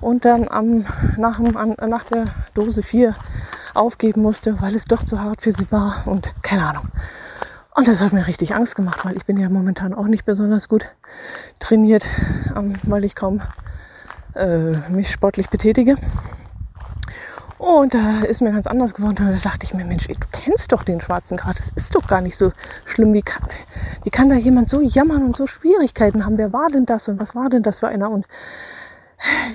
und 0.02 0.26
dann 0.26 0.48
am, 0.48 0.88
nach, 1.16 1.40
an, 1.40 1.76
nach 1.88 2.04
der 2.06 2.26
Dose 2.56 2.82
4 2.82 3.16
aufgeben 3.76 4.24
musste, 4.24 4.60
weil 4.62 4.76
es 4.76 4.86
doch 4.86 5.04
zu 5.04 5.22
hart 5.22 5.44
für 5.44 5.52
sie 5.52 5.72
war 5.72 6.02
und 6.08 6.34
keine 6.42 6.66
Ahnung. 6.66 6.88
Und 7.76 7.88
das 7.88 8.02
hat 8.02 8.14
mir 8.14 8.26
richtig 8.26 8.56
Angst 8.56 8.76
gemacht, 8.76 9.06
weil 9.06 9.16
ich 9.16 9.28
bin 9.28 9.38
ja 9.38 9.48
momentan 9.48 9.94
auch 9.94 10.08
nicht 10.08 10.26
besonders 10.26 10.68
gut 10.68 10.88
trainiert, 11.60 12.08
ähm, 12.56 12.80
weil 12.82 13.04
ich 13.04 13.14
kaum 13.14 13.44
äh, 14.34 14.90
mich 14.90 15.12
sportlich 15.12 15.52
betätige. 15.52 15.98
Und 17.66 17.96
da 17.96 18.20
ist 18.22 18.44
mir 18.44 18.52
ganz 18.52 18.68
anders 18.68 18.94
geworden. 18.94 19.18
Und 19.18 19.44
da 19.44 19.50
dachte 19.50 19.66
ich 19.66 19.74
mir, 19.74 19.86
Mensch, 19.86 20.08
ey, 20.08 20.14
du 20.14 20.28
kennst 20.32 20.72
doch 20.72 20.84
den 20.84 21.02
schwarzen 21.02 21.36
Grat. 21.36 21.58
Das 21.58 21.72
ist 21.76 21.96
doch 21.96 22.06
gar 22.06 22.22
nicht 22.22 22.38
so 22.38 22.52
schlimm. 22.86 23.12
Wie 23.12 23.24
kann, 23.24 23.42
wie 24.04 24.12
kann 24.12 24.30
da 24.30 24.36
jemand 24.36 24.70
so 24.70 24.82
jammern 24.82 25.24
und 25.26 25.36
so 25.36 25.48
Schwierigkeiten 25.48 26.24
haben? 26.24 26.38
Wer 26.38 26.54
war 26.54 26.70
denn 26.70 26.86
das 26.86 27.08
und 27.08 27.20
was 27.20 27.34
war 27.34 27.50
denn 27.50 27.64
das 27.64 27.80
für 27.80 27.88
einer? 27.88 28.12
Und 28.12 28.28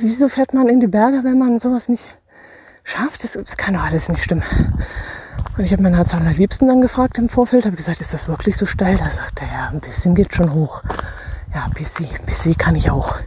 wieso 0.00 0.29
fährt 0.29 0.55
man 0.55 0.69
in 0.69 0.81
die 0.81 0.88
Berge, 0.88 1.23
wenn 1.23 1.38
man 1.38 1.61
sowas 1.61 1.88
nicht 1.88 2.02
schafft? 2.83 3.23
Das, 3.23 3.35
das 3.35 3.57
kann 3.57 3.75
doch 3.75 3.85
alles 3.85 4.09
nicht 4.09 4.25
stimmen. 4.25 4.43
Und 5.57 5.62
ich 5.62 5.73
habe 5.73 5.85
meinen 5.85 5.95
Herz 5.95 6.11
dann 6.11 6.81
gefragt 6.81 7.17
im 7.17 7.29
Vorfeld, 7.29 7.64
habe 7.64 7.76
gesagt, 7.76 8.00
ist 8.00 8.12
das 8.12 8.26
wirklich 8.26 8.57
so 8.57 8.67
steil? 8.67 8.97
Da 8.97 9.09
sagt 9.09 9.40
er, 9.40 9.47
ja, 9.47 9.69
ein 9.69 9.79
bisschen 9.79 10.17
geht 10.17 10.35
schon 10.35 10.52
hoch. 10.52 10.83
Ja, 11.55 11.64
ein 11.64 11.75
bisschen, 11.75 12.07
ein 12.07 12.26
bisschen 12.26 12.57
kann 12.57 12.75
ich 12.75 12.90
auch. 12.90 13.21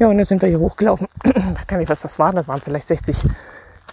Ja, 0.00 0.08
und 0.08 0.16
dann 0.16 0.24
sind 0.24 0.42
wir 0.42 0.48
hier 0.48 0.58
hochgelaufen. 0.58 1.06
Ich 1.24 1.34
weiß 1.34 1.66
gar 1.68 1.76
nicht, 1.76 1.88
was 1.88 2.00
das 2.00 2.18
war. 2.18 2.32
Das 2.32 2.48
waren 2.48 2.60
vielleicht 2.60 2.88
60 2.88 3.24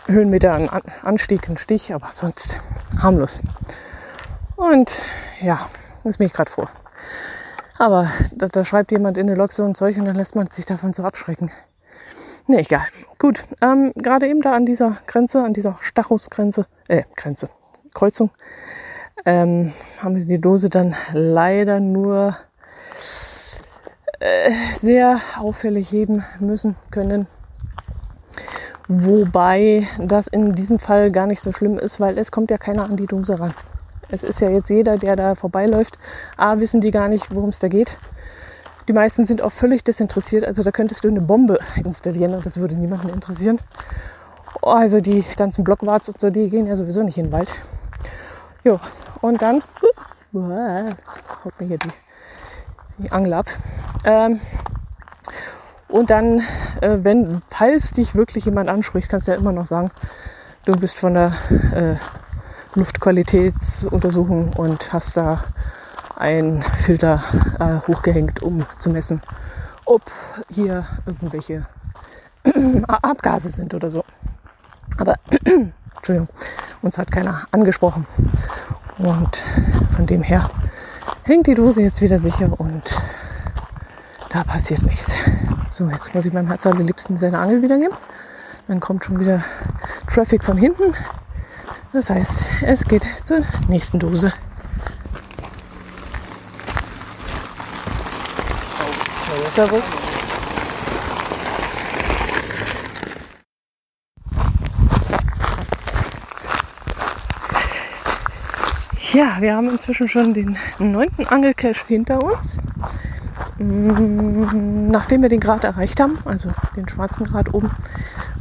Höhenmeter 0.07 0.53
an 0.53 0.69
Anstieg, 1.01 1.49
ein 1.49 1.57
Stich, 1.57 1.93
aber 1.93 2.11
sonst 2.11 2.59
harmlos. 3.01 3.39
Und 4.55 5.07
ja, 5.41 5.59
das 6.03 6.17
bin 6.17 6.27
ich 6.27 6.33
gerade 6.33 6.51
vor. 6.51 6.69
Aber 7.77 8.09
da, 8.31 8.47
da, 8.47 8.63
schreibt 8.63 8.91
jemand 8.91 9.17
in 9.17 9.27
der 9.27 9.35
Log 9.35 9.51
so 9.51 9.65
ein 9.65 9.75
Zeug 9.75 9.97
und 9.97 10.05
dann 10.05 10.15
lässt 10.15 10.35
man 10.35 10.49
sich 10.49 10.65
davon 10.65 10.93
so 10.93 11.03
abschrecken. 11.03 11.51
Nee, 12.47 12.59
egal. 12.59 12.85
Gut, 13.17 13.43
ähm, 13.61 13.91
gerade 13.95 14.27
eben 14.27 14.41
da 14.41 14.53
an 14.53 14.65
dieser 14.65 14.97
Grenze, 15.07 15.43
an 15.43 15.53
dieser 15.53 15.77
Stachusgrenze, 15.81 16.67
äh, 16.87 17.03
Grenze, 17.15 17.49
Kreuzung, 17.93 18.29
ähm, 19.25 19.73
haben 20.01 20.15
wir 20.15 20.25
die 20.25 20.39
Dose 20.39 20.69
dann 20.69 20.95
leider 21.11 21.79
nur 21.79 22.37
äh, 24.19 24.51
sehr 24.73 25.19
auffällig 25.37 25.91
heben 25.91 26.23
müssen 26.39 26.75
können. 26.91 27.27
Wobei 28.87 29.87
das 29.99 30.27
in 30.27 30.53
diesem 30.53 30.77
Fall 30.77 31.11
gar 31.11 31.25
nicht 31.25 31.41
so 31.41 31.51
schlimm 31.51 31.79
ist, 31.79 31.99
weil 31.99 32.17
es 32.17 32.31
kommt 32.31 32.51
ja 32.51 32.57
keiner 32.57 32.85
an 32.85 32.95
die 32.95 33.07
Dose 33.07 33.39
ran. 33.39 33.53
Es 34.09 34.23
ist 34.23 34.41
ja 34.41 34.49
jetzt 34.49 34.69
jeder, 34.69 34.97
der 34.97 35.15
da 35.15 35.35
vorbeiläuft. 35.35 35.97
A, 36.37 36.59
wissen 36.59 36.81
die 36.81 36.91
gar 36.91 37.07
nicht, 37.07 37.33
worum 37.33 37.49
es 37.49 37.59
da 37.59 37.67
geht. 37.67 37.97
Die 38.87 38.93
meisten 38.93 39.25
sind 39.25 39.41
auch 39.41 39.51
völlig 39.51 39.83
desinteressiert. 39.83 40.45
Also 40.45 40.61
da 40.61 40.71
könntest 40.71 41.03
du 41.03 41.07
eine 41.07 41.21
Bombe 41.21 41.57
installieren 41.83 42.35
und 42.35 42.45
das 42.45 42.57
würde 42.57 42.75
niemanden 42.75 43.09
interessieren. 43.09 43.59
Oh, 44.61 44.69
also 44.69 45.01
die 45.01 45.25
ganzen 45.35 45.63
Blockwarts 45.63 46.07
und 46.09 46.19
so, 46.19 46.29
die 46.29 46.49
gehen 46.49 46.67
ja 46.67 46.75
sowieso 46.75 47.01
nicht 47.01 47.17
in 47.17 47.25
den 47.25 47.31
Wald. 47.31 47.51
Jo, 48.63 48.79
und 49.21 49.41
dann 49.41 49.63
jetzt 50.33 51.23
haut 51.43 51.59
mir 51.59 51.67
hier 51.67 51.77
die, 51.77 51.91
die 52.97 53.11
Angel 53.11 53.33
ab. 53.33 53.47
Ähm, 54.03 54.39
und 55.95 56.09
dann, 56.09 56.41
äh, 56.81 56.97
wenn, 57.03 57.39
falls 57.47 57.91
dich 57.91 58.15
wirklich 58.15 58.43
jemand 58.43 58.69
anspricht, 58.69 59.07
kannst 59.07 59.29
du 59.29 59.31
ja 59.31 59.37
immer 59.37 59.53
noch 59.53 59.65
sagen, 59.65 59.91
du 60.65 60.73
bist 60.73 60.99
von 60.99 61.13
der 61.13 61.31
äh, 61.71 61.95
Luftqualitätsuntersuchung 62.77 64.51
und 64.57 64.91
hast 64.91 65.15
da 65.15 65.45
einen 66.17 66.63
Filter 66.63 67.23
äh, 67.61 67.87
hochgehängt, 67.87 68.43
um 68.43 68.65
zu 68.77 68.89
messen, 68.89 69.21
ob 69.85 70.01
hier 70.49 70.85
irgendwelche 71.05 71.65
Abgase 72.87 73.49
sind 73.49 73.73
oder 73.73 73.89
so. 73.89 74.03
Aber, 74.97 75.15
Entschuldigung, 75.95 76.27
uns 76.81 76.97
hat 76.97 77.09
keiner 77.09 77.47
angesprochen. 77.51 78.05
Und 78.97 79.45
von 79.91 80.05
dem 80.05 80.23
her 80.23 80.49
hängt 81.23 81.47
die 81.47 81.55
Dose 81.55 81.83
jetzt 81.83 82.01
wieder 82.01 82.19
sicher 82.19 82.51
und 82.59 83.01
da 84.27 84.43
passiert 84.43 84.83
nichts. 84.83 85.15
So, 85.77 85.89
jetzt 85.89 86.15
muss 86.15 86.25
ich 86.25 86.31
meinem 86.31 86.47
Herz 86.47 86.65
allerliebsten 86.65 87.17
seine 87.17 87.37
Angel 87.37 87.61
wiedergeben. 87.61 87.97
Dann 88.69 88.79
kommt 88.79 89.03
schon 89.03 89.19
wieder 89.19 89.43
Traffic 90.07 90.41
von 90.41 90.55
hinten. 90.57 90.93
Das 91.91 92.09
heißt, 92.09 92.45
es 92.61 92.85
geht 92.85 93.05
zur 93.25 93.41
nächsten 93.67 93.99
Dose. 93.99 94.31
Servus. 99.49 99.83
Ja, 109.11 109.41
wir 109.41 109.53
haben 109.53 109.69
inzwischen 109.69 110.07
schon 110.07 110.33
den 110.33 110.57
neunten 110.79 111.27
Angelcache 111.27 111.85
hinter 111.87 112.23
uns. 112.23 112.59
Mm, 113.57 114.89
nachdem 114.89 115.21
wir 115.21 115.29
den 115.29 115.39
Grat 115.39 115.63
erreicht 115.63 115.99
haben, 115.99 116.17
also 116.25 116.49
den 116.75 116.89
schwarzen 116.89 117.25
Grat 117.25 117.53
oben, 117.53 117.71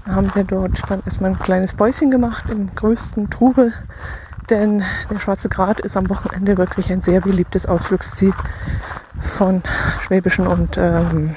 haben 0.06 0.34
wir 0.34 0.44
dort 0.44 0.82
dann 0.88 1.02
erstmal 1.04 1.30
ein 1.30 1.38
kleines 1.38 1.74
Päuschen 1.74 2.10
gemacht 2.10 2.50
im 2.50 2.74
größten 2.74 3.30
Trubel. 3.30 3.72
Denn 4.50 4.82
der 5.10 5.18
Schwarze 5.20 5.48
Grat 5.48 5.80
ist 5.80 5.96
am 5.96 6.10
Wochenende 6.10 6.58
wirklich 6.58 6.92
ein 6.92 7.00
sehr 7.00 7.20
beliebtes 7.20 7.64
Ausflugsziel 7.64 8.34
von 9.18 9.62
schwäbischen 10.00 10.46
und 10.46 10.76
ähm, 10.76 11.34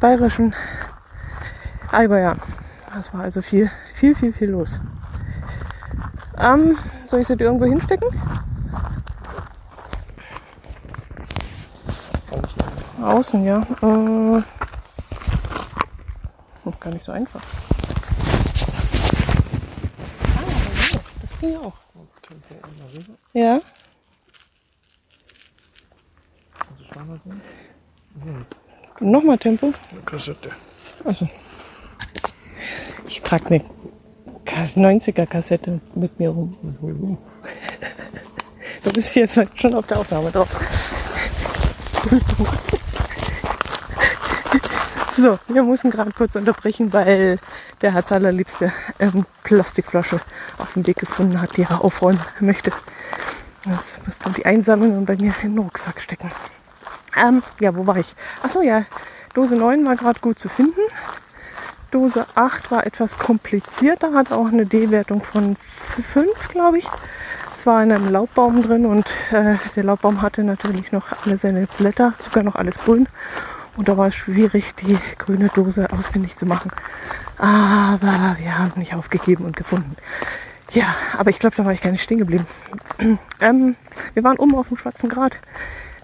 bayerischen 0.00 0.54
Allgäuer. 1.92 2.36
Das 2.94 3.14
war 3.14 3.20
also 3.20 3.42
viel, 3.42 3.70
viel, 3.92 4.16
viel, 4.16 4.32
viel 4.32 4.50
los. 4.50 4.80
Ähm, 6.36 6.76
soll 7.04 7.20
ich 7.20 7.28
sie 7.28 7.34
irgendwo 7.34 7.66
hinstecken? 7.66 8.08
Außen, 13.10 13.44
ja. 13.44 13.60
Äh, 13.82 14.42
gar 16.80 16.92
nicht 16.92 17.04
so 17.04 17.12
einfach. 17.12 17.42
Ah, 20.22 20.98
das 21.20 21.38
ging 21.38 21.56
auch. 21.56 21.74
Ja. 23.32 23.60
Nochmal 29.00 29.38
Tempo? 29.38 29.72
Kassette. 30.04 30.50
Also. 31.04 31.28
Ich 33.06 33.22
trage 33.22 33.46
eine 33.46 33.64
90er-Kassette 34.76 35.80
mit 35.94 36.18
mir 36.18 36.30
rum. 36.30 37.18
Du 38.82 38.90
bist 38.90 39.14
jetzt 39.14 39.38
schon 39.56 39.74
auf 39.74 39.86
der 39.86 39.98
Aufnahme 39.98 40.30
drauf. 40.30 40.58
So, 45.20 45.38
wir 45.48 45.62
müssen 45.64 45.90
gerade 45.90 46.12
kurz 46.12 46.34
unterbrechen, 46.34 46.94
weil 46.94 47.38
der 47.82 47.92
Herz 47.92 48.10
allerliebste 48.10 48.72
ähm, 48.98 49.26
Plastikflasche 49.42 50.18
auf 50.56 50.72
dem 50.72 50.86
Weg 50.86 50.96
gefunden 50.96 51.42
hat, 51.42 51.58
die 51.58 51.62
er 51.64 51.84
aufräumen 51.84 52.20
möchte. 52.40 52.72
Jetzt 53.66 54.00
muss 54.06 54.18
man 54.24 54.32
die 54.32 54.46
einsammeln 54.46 54.96
und 54.96 55.04
bei 55.04 55.16
mir 55.16 55.34
in 55.42 55.56
den 55.56 55.58
Rucksack 55.58 56.00
stecken. 56.00 56.30
Ähm, 57.14 57.42
ja, 57.60 57.76
wo 57.76 57.86
war 57.86 57.98
ich? 57.98 58.16
Achso, 58.42 58.62
ja, 58.62 58.86
Dose 59.34 59.56
9 59.56 59.86
war 59.86 59.96
gerade 59.96 60.20
gut 60.20 60.38
zu 60.38 60.48
finden. 60.48 60.80
Dose 61.90 62.24
8 62.34 62.70
war 62.70 62.86
etwas 62.86 63.18
komplizierter, 63.18 64.14
hat 64.14 64.32
auch 64.32 64.46
eine 64.46 64.64
D-Wertung 64.64 65.22
von 65.22 65.54
5, 65.54 66.48
glaube 66.48 66.78
ich. 66.78 66.88
Es 67.54 67.66
war 67.66 67.82
in 67.82 67.92
einem 67.92 68.10
Laubbaum 68.10 68.62
drin 68.62 68.86
und 68.86 69.06
äh, 69.32 69.56
der 69.76 69.84
Laubbaum 69.84 70.22
hatte 70.22 70.44
natürlich 70.44 70.92
noch 70.92 71.08
alle 71.26 71.36
seine 71.36 71.66
Blätter, 71.76 72.14
sogar 72.16 72.42
noch 72.42 72.54
alles 72.54 72.78
grün. 72.78 73.06
Und 73.80 73.88
da 73.88 73.96
war 73.96 74.08
es 74.08 74.14
schwierig, 74.14 74.74
die 74.74 74.98
grüne 75.16 75.48
Dose 75.48 75.90
ausfindig 75.90 76.36
zu 76.36 76.44
machen. 76.44 76.70
Aber 77.38 78.36
wir 78.38 78.58
haben 78.58 78.72
nicht 78.76 78.94
aufgegeben 78.94 79.46
und 79.46 79.56
gefunden. 79.56 79.96
Ja, 80.72 80.94
aber 81.16 81.30
ich 81.30 81.38
glaube, 81.38 81.56
da 81.56 81.64
war 81.64 81.72
ich 81.72 81.80
gar 81.80 81.90
nicht 81.90 82.02
stehen 82.02 82.18
geblieben. 82.18 82.44
ähm, 83.40 83.76
wir 84.12 84.22
waren 84.22 84.36
oben 84.36 84.54
auf 84.54 84.68
dem 84.68 84.76
Schwarzen 84.76 85.08
Grat. 85.08 85.40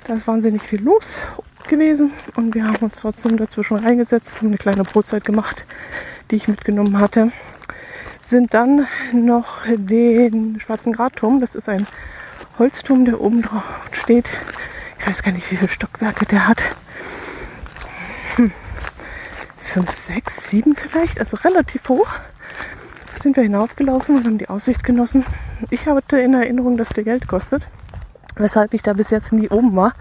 Da 0.06 0.14
ist 0.14 0.26
wahnsinnig 0.26 0.62
viel 0.62 0.82
los 0.82 1.20
gewesen 1.68 2.12
und 2.34 2.54
wir 2.54 2.64
haben 2.64 2.76
uns 2.76 3.00
trotzdem 3.00 3.36
dazwischen 3.36 3.76
reingesetzt, 3.76 4.38
haben 4.38 4.46
eine 4.46 4.56
kleine 4.56 4.84
Brotzeit 4.84 5.26
gemacht, 5.26 5.66
die 6.30 6.36
ich 6.36 6.48
mitgenommen 6.48 6.98
hatte. 6.98 7.30
Sind 8.20 8.54
dann 8.54 8.86
noch 9.12 9.66
den 9.66 10.60
Schwarzen 10.60 10.94
Gratturm, 10.94 11.40
das 11.40 11.54
ist 11.54 11.68
ein 11.68 11.86
Holzturm, 12.58 13.04
der 13.04 13.20
oben 13.20 13.42
drauf 13.42 13.64
steht. 13.92 14.30
Ich 14.98 15.06
weiß 15.06 15.22
gar 15.22 15.32
nicht, 15.32 15.50
wie 15.50 15.56
viele 15.56 15.70
Stockwerke 15.70 16.24
der 16.24 16.48
hat. 16.48 16.64
Hm. 18.36 18.52
Fünf, 19.56 19.90
sechs, 19.90 20.48
sieben 20.48 20.74
vielleicht, 20.74 21.18
also 21.18 21.36
relativ 21.38 21.88
hoch. 21.88 22.08
Sind 23.18 23.36
wir 23.36 23.42
hinaufgelaufen 23.42 24.16
und 24.16 24.26
haben 24.26 24.38
die 24.38 24.48
Aussicht 24.50 24.84
genossen. 24.84 25.24
Ich 25.70 25.86
hatte 25.86 26.20
in 26.20 26.34
Erinnerung, 26.34 26.76
dass 26.76 26.90
der 26.90 27.04
Geld 27.04 27.28
kostet, 27.28 27.66
weshalb 28.36 28.74
ich 28.74 28.82
da 28.82 28.92
bis 28.92 29.10
jetzt 29.10 29.32
nie 29.32 29.48
oben 29.48 29.74
war. 29.74 29.94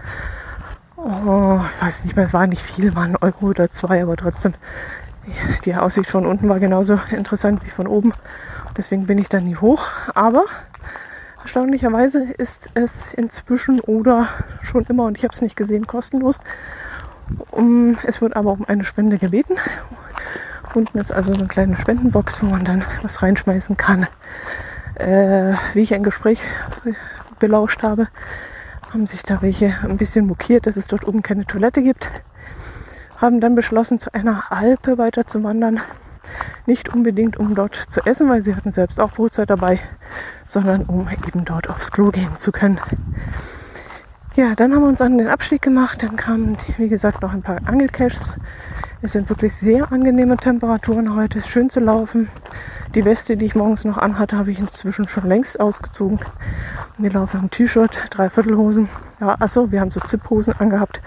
Oh, 0.96 1.60
ich 1.74 1.82
weiß 1.82 2.04
nicht 2.04 2.16
mehr, 2.16 2.26
es 2.26 2.34
war 2.34 2.46
nicht 2.46 2.62
viel, 2.62 2.92
mal 2.92 3.08
ein 3.08 3.16
Euro 3.16 3.46
oder 3.46 3.70
zwei, 3.70 4.02
aber 4.02 4.16
trotzdem, 4.16 4.52
die 5.64 5.74
Aussicht 5.74 6.10
von 6.10 6.26
unten 6.26 6.48
war 6.48 6.60
genauso 6.60 7.00
interessant 7.10 7.64
wie 7.64 7.70
von 7.70 7.86
oben. 7.86 8.12
Deswegen 8.76 9.06
bin 9.06 9.18
ich 9.18 9.28
da 9.28 9.40
nie 9.40 9.56
hoch. 9.56 9.88
Aber 10.14 10.44
erstaunlicherweise 11.40 12.24
ist 12.36 12.68
es 12.74 13.14
inzwischen 13.14 13.80
oder 13.80 14.28
schon 14.62 14.84
immer, 14.84 15.04
und 15.04 15.16
ich 15.16 15.24
habe 15.24 15.32
es 15.32 15.40
nicht 15.40 15.56
gesehen, 15.56 15.86
kostenlos. 15.86 16.38
Um, 17.50 17.96
es 18.04 18.20
wird 18.20 18.36
aber 18.36 18.52
um 18.52 18.64
eine 18.66 18.84
Spende 18.84 19.18
gebeten. 19.18 19.56
Unten 20.74 20.98
ist 20.98 21.10
also 21.10 21.32
so 21.32 21.38
eine 21.38 21.48
kleine 21.48 21.76
Spendenbox, 21.76 22.42
wo 22.42 22.46
man 22.46 22.64
dann 22.64 22.84
was 23.02 23.22
reinschmeißen 23.22 23.76
kann. 23.76 24.06
Äh, 24.94 25.54
wie 25.72 25.80
ich 25.80 25.94
ein 25.94 26.02
Gespräch 26.02 26.40
belauscht 27.38 27.82
habe, 27.82 28.08
haben 28.92 29.06
sich 29.06 29.22
da 29.22 29.42
welche 29.42 29.74
ein 29.82 29.96
bisschen 29.96 30.26
mokiert, 30.26 30.66
dass 30.66 30.76
es 30.76 30.86
dort 30.86 31.06
oben 31.06 31.22
keine 31.22 31.46
Toilette 31.46 31.82
gibt. 31.82 32.10
Haben 33.16 33.40
dann 33.40 33.54
beschlossen, 33.54 33.98
zu 33.98 34.12
einer 34.12 34.44
Alpe 34.50 34.98
weiter 34.98 35.26
zu 35.26 35.42
wandern. 35.42 35.80
Nicht 36.66 36.88
unbedingt, 36.88 37.36
um 37.36 37.54
dort 37.54 37.74
zu 37.74 38.04
essen, 38.04 38.28
weil 38.28 38.42
sie 38.42 38.54
hatten 38.54 38.72
selbst 38.72 39.00
auch 39.00 39.12
Brotzeit 39.12 39.50
dabei, 39.50 39.80
sondern 40.44 40.82
um 40.84 41.08
eben 41.08 41.44
dort 41.44 41.70
aufs 41.70 41.90
Klo 41.90 42.10
gehen 42.10 42.34
zu 42.34 42.52
können. 42.52 42.80
Ja, 44.36 44.54
dann 44.54 44.74
haben 44.74 44.82
wir 44.82 44.88
uns 44.88 45.00
an 45.00 45.16
den 45.16 45.28
Abstieg 45.28 45.62
gemacht. 45.62 46.02
Dann 46.02 46.16
kamen, 46.16 46.58
wie 46.76 46.90
gesagt, 46.90 47.22
noch 47.22 47.32
ein 47.32 47.40
paar 47.40 47.56
Angelcaches. 47.64 48.34
Es 49.00 49.12
sind 49.12 49.30
wirklich 49.30 49.54
sehr 49.54 49.90
angenehme 49.90 50.36
Temperaturen 50.36 51.16
heute. 51.16 51.38
Es 51.38 51.46
ist 51.46 51.50
schön 51.50 51.70
zu 51.70 51.80
laufen. 51.80 52.28
Die 52.94 53.06
Weste, 53.06 53.38
die 53.38 53.46
ich 53.46 53.54
morgens 53.54 53.86
noch 53.86 53.96
anhatte, 53.96 54.36
habe 54.36 54.50
ich 54.50 54.58
inzwischen 54.58 55.08
schon 55.08 55.26
längst 55.26 55.58
ausgezogen. 55.58 56.20
Wir 56.98 57.12
laufen 57.12 57.40
im 57.44 57.50
T-Shirt, 57.50 57.98
Dreiviertelhosen. 58.10 58.90
Ja, 59.22 59.36
achso, 59.40 59.72
wir 59.72 59.80
haben 59.80 59.90
so 59.90 60.00
Zipphosen 60.00 60.52
angehabt. 60.58 61.00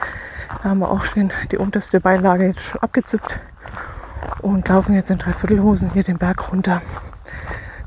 Da 0.63 0.69
haben 0.69 0.79
wir 0.79 0.89
auch 0.89 1.05
schon 1.05 1.31
die 1.51 1.57
unterste 1.57 1.99
Beilage 1.99 2.47
jetzt 2.47 2.61
schon 2.61 2.81
abgezippt. 2.81 3.39
Und 4.41 4.67
laufen 4.69 4.95
jetzt 4.95 5.11
in 5.11 5.19
Dreiviertelhosen 5.19 5.91
hier 5.93 6.01
den 6.01 6.17
Berg 6.17 6.51
runter 6.51 6.81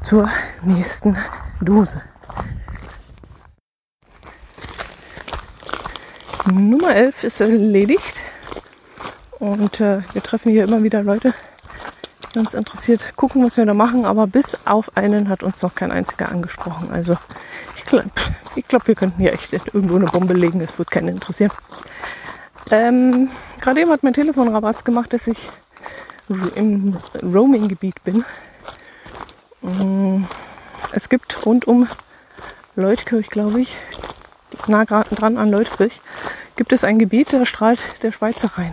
zur 0.03 0.29
nächsten 0.63 1.17
Dose. 1.61 2.01
Nummer 6.51 6.95
11 6.95 7.25
ist 7.25 7.41
erledigt. 7.41 8.21
Und 9.39 9.81
äh, 9.81 10.03
wir 10.13 10.23
treffen 10.23 10.53
hier 10.53 10.65
immer 10.65 10.83
wieder 10.83 11.03
Leute, 11.03 11.35
die 12.35 12.39
uns 12.39 12.55
interessiert 12.55 13.15
gucken, 13.17 13.45
was 13.45 13.57
wir 13.57 13.67
da 13.67 13.75
machen. 13.75 14.05
Aber 14.05 14.27
bis 14.27 14.57
auf 14.65 14.97
einen 14.97 15.29
hat 15.29 15.43
uns 15.43 15.63
noch 15.63 15.75
kein 15.75 15.93
einziger 15.93 16.31
angesprochen. 16.31 16.91
Also 16.93 17.17
ich 17.77 17.85
glaube, 17.85 18.11
ich 18.57 18.65
glaub, 18.65 18.87
wir 18.87 18.95
könnten 18.95 19.21
hier 19.21 19.33
echt 19.33 19.53
irgendwo 19.53 19.97
eine 19.97 20.07
Bombe 20.07 20.35
legen. 20.35 20.61
Es 20.61 20.79
wird 20.79 20.91
keinen 20.91 21.09
interessieren. 21.09 21.53
Ähm, 22.71 23.31
Gerade 23.61 23.81
eben 23.81 23.91
hat 23.91 24.03
mein 24.03 24.15
Telefon 24.15 24.49
Rabatt 24.49 24.85
gemacht, 24.85 25.13
dass 25.13 25.27
ich 25.27 25.49
im 26.55 26.97
Roaming-Gebiet 27.23 28.03
bin. 28.05 28.25
Mm, 29.61 30.25
es 30.93 31.09
gibt 31.09 31.45
rund 31.45 31.67
um 31.67 31.89
Leutkirch, 32.75 33.29
glaube 33.29 33.61
ich, 33.61 33.77
nah 34.69 34.85
dran 34.85 35.39
an 35.39 35.51
Leutkirch, 35.51 36.01
gibt 36.57 36.73
es 36.73 36.85
ein 36.85 36.99
Gebiet, 36.99 37.33
da 37.33 37.45
strahlt 37.47 37.85
der 38.03 38.13
Schweizer 38.13 38.51
rein. 38.57 38.73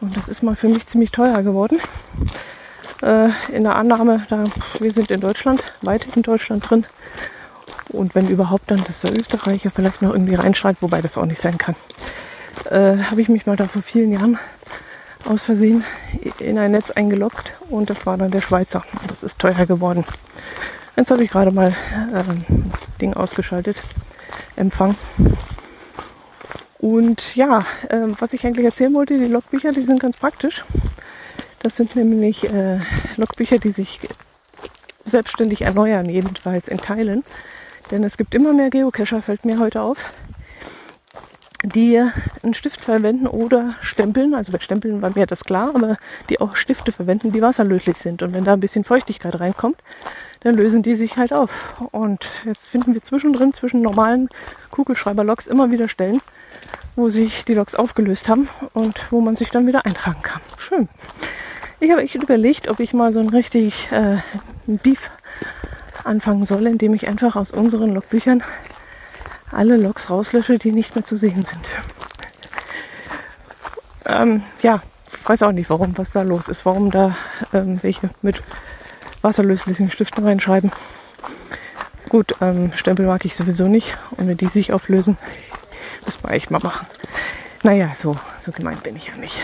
Und 0.00 0.16
das 0.16 0.28
ist 0.28 0.42
mal 0.42 0.56
für 0.56 0.68
mich 0.68 0.86
ziemlich 0.86 1.10
teuer 1.10 1.42
geworden. 1.42 1.78
Äh, 3.02 3.30
in 3.52 3.62
der 3.62 3.76
Annahme, 3.76 4.26
da 4.28 4.44
wir 4.78 4.90
sind 4.90 5.10
in 5.10 5.20
Deutschland, 5.20 5.62
weit 5.82 6.16
in 6.16 6.22
Deutschland 6.22 6.68
drin. 6.68 6.86
Und 7.88 8.14
wenn 8.14 8.28
überhaupt, 8.28 8.70
dann, 8.70 8.84
dass 8.84 9.00
der 9.00 9.12
Österreicher 9.12 9.70
vielleicht 9.70 10.00
noch 10.02 10.12
irgendwie 10.12 10.34
reinstrahlt, 10.34 10.78
wobei 10.80 11.02
das 11.02 11.18
auch 11.18 11.26
nicht 11.26 11.40
sein 11.40 11.58
kann. 11.58 11.74
Äh, 12.70 13.02
Habe 13.10 13.20
ich 13.20 13.28
mich 13.28 13.46
mal 13.46 13.56
da 13.56 13.66
vor 13.68 13.82
vielen 13.82 14.12
Jahren 14.12 14.38
aus 15.26 15.42
Versehen 15.42 15.84
in 16.38 16.58
ein 16.58 16.72
Netz 16.72 16.90
eingeloggt 16.90 17.54
und 17.68 17.90
das 17.90 18.06
war 18.06 18.16
dann 18.16 18.30
der 18.30 18.40
Schweizer. 18.40 18.84
Das 19.08 19.22
ist 19.22 19.38
teuer 19.38 19.66
geworden. 19.66 20.04
Jetzt 20.96 21.10
habe 21.10 21.24
ich 21.24 21.30
gerade 21.30 21.50
mal 21.50 21.74
ähm, 22.14 22.44
Ding 23.00 23.14
ausgeschaltet. 23.14 23.82
Empfang. 24.56 24.94
Und 26.78 27.36
ja, 27.36 27.60
äh, 27.88 28.06
was 28.18 28.32
ich 28.32 28.46
eigentlich 28.46 28.64
erzählen 28.64 28.94
wollte, 28.94 29.18
die 29.18 29.26
Logbücher, 29.26 29.70
die 29.70 29.82
sind 29.82 30.00
ganz 30.00 30.16
praktisch. 30.16 30.64
Das 31.62 31.76
sind 31.76 31.94
nämlich 31.94 32.48
äh, 32.48 32.78
Logbücher, 33.16 33.58
die 33.58 33.70
sich 33.70 34.00
selbstständig 35.04 35.62
erneuern, 35.62 36.08
jedenfalls 36.08 36.68
in 36.68 36.78
Teilen. 36.78 37.22
Denn 37.90 38.04
es 38.04 38.16
gibt 38.16 38.34
immer 38.34 38.52
mehr 38.52 38.70
Geocacher, 38.70 39.20
fällt 39.20 39.44
mir 39.44 39.58
heute 39.58 39.82
auf, 39.82 40.04
die 41.62 42.02
einen 42.42 42.54
Stift 42.54 42.80
verwenden 42.80 43.26
oder 43.26 43.74
stempeln. 43.82 44.34
Also 44.34 44.52
bei 44.52 44.58
Stempeln 44.60 45.02
war 45.02 45.10
mir 45.14 45.26
das 45.26 45.44
klar, 45.44 45.72
aber 45.74 45.98
die 46.30 46.40
auch 46.40 46.56
Stifte 46.56 46.92
verwenden, 46.92 47.32
die 47.32 47.42
wasserlöslich 47.42 47.98
sind. 47.98 48.22
Und 48.22 48.34
wenn 48.34 48.44
da 48.44 48.54
ein 48.54 48.60
bisschen 48.60 48.84
Feuchtigkeit 48.84 49.38
reinkommt, 49.38 49.76
dann 50.40 50.54
lösen 50.54 50.82
die 50.82 50.94
sich 50.94 51.16
halt 51.16 51.32
auf. 51.32 51.74
Und 51.92 52.26
jetzt 52.44 52.68
finden 52.68 52.94
wir 52.94 53.02
zwischendrin, 53.02 53.52
zwischen 53.52 53.82
normalen 53.82 54.28
Kugelschreiber-Loks 54.70 55.46
immer 55.46 55.70
wieder 55.70 55.88
Stellen, 55.88 56.20
wo 56.96 57.08
sich 57.08 57.44
die 57.44 57.54
Loks 57.54 57.74
aufgelöst 57.74 58.28
haben 58.28 58.48
und 58.72 59.10
wo 59.10 59.20
man 59.20 59.36
sich 59.36 59.50
dann 59.50 59.66
wieder 59.66 59.84
eintragen 59.84 60.22
kann. 60.22 60.40
Schön. 60.58 60.88
Ich 61.78 61.90
habe 61.90 62.02
echt 62.02 62.14
überlegt, 62.14 62.68
ob 62.68 62.80
ich 62.80 62.92
mal 62.92 63.12
so 63.12 63.20
ein 63.20 63.28
richtig 63.28 63.90
äh, 63.90 64.18
Beef 64.66 65.10
anfangen 66.04 66.44
soll, 66.44 66.66
indem 66.66 66.94
ich 66.94 67.08
einfach 67.08 67.36
aus 67.36 67.52
unseren 67.52 67.94
Logbüchern 67.94 68.42
alle 69.50 69.76
Loks 69.76 70.10
rauslösche, 70.10 70.58
die 70.58 70.72
nicht 70.72 70.94
mehr 70.94 71.04
zu 71.04 71.16
sehen 71.16 71.42
sind. 71.42 71.70
Ähm, 74.06 74.42
ja, 74.62 74.82
weiß 75.24 75.42
auch 75.42 75.52
nicht, 75.52 75.70
warum, 75.70 75.96
was 75.96 76.12
da 76.12 76.22
los 76.22 76.48
ist, 76.48 76.64
warum 76.66 76.90
da 76.90 77.16
ähm, 77.52 77.82
welche 77.82 78.10
mit 78.22 78.42
wasserlöslichen 79.22 79.90
Stiften 79.90 80.24
reinschreiben. 80.24 80.72
Gut, 82.08 82.34
ähm, 82.40 82.72
Stempel 82.74 83.06
mag 83.06 83.24
ich 83.24 83.36
sowieso 83.36 83.68
nicht. 83.68 83.96
Ohne 84.18 84.34
die 84.34 84.46
sich 84.46 84.72
auflösen, 84.72 85.16
muss 86.04 86.22
man 86.22 86.32
echt 86.32 86.50
mal 86.50 86.60
machen. 86.60 86.86
Naja, 87.62 87.92
so, 87.94 88.18
so 88.40 88.50
gemeint 88.52 88.82
bin 88.82 88.96
ich 88.96 89.08
ja 89.08 89.16
nicht. 89.16 89.42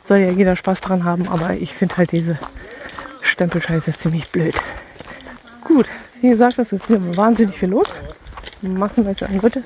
Soll 0.00 0.18
ja 0.18 0.30
jeder 0.30 0.56
Spaß 0.56 0.80
dran 0.80 1.04
haben, 1.04 1.28
aber 1.28 1.54
ich 1.54 1.74
finde 1.74 1.96
halt 1.96 2.12
diese 2.12 2.38
Stempelscheiße 3.20 3.92
ziemlich 3.96 4.30
blöd. 4.30 4.54
Gut, 5.64 5.86
wie 6.20 6.30
gesagt, 6.30 6.58
es 6.58 6.72
ist 6.72 6.86
hier 6.86 7.16
wahnsinnig 7.16 7.58
viel 7.58 7.68
los. 7.68 7.88
Massenweise 8.62 9.26
an 9.26 9.40
Leute. 9.40 9.62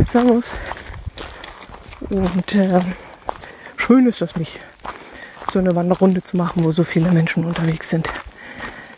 Servus. 0.00 0.52
Und 2.08 2.54
äh, 2.54 2.80
schön 3.76 4.06
ist 4.06 4.20
das 4.20 4.34
nicht, 4.36 4.58
so 5.52 5.58
eine 5.58 5.76
Wanderrunde 5.76 6.22
zu 6.22 6.36
machen, 6.36 6.64
wo 6.64 6.72
so 6.72 6.82
viele 6.82 7.10
Menschen 7.10 7.44
unterwegs 7.44 7.88
sind. 7.88 8.08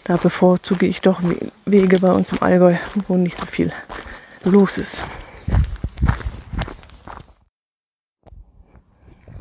Da 0.05 0.17
bevorzuge 0.17 0.87
ich 0.87 1.01
doch 1.01 1.21
Wege 1.65 1.99
bei 2.01 2.11
uns 2.11 2.33
im 2.33 2.43
Allgäu, 2.43 2.75
wo 3.07 3.17
nicht 3.17 3.37
so 3.37 3.47
viel 3.47 3.73
los 4.45 4.79
ist. 4.79 5.05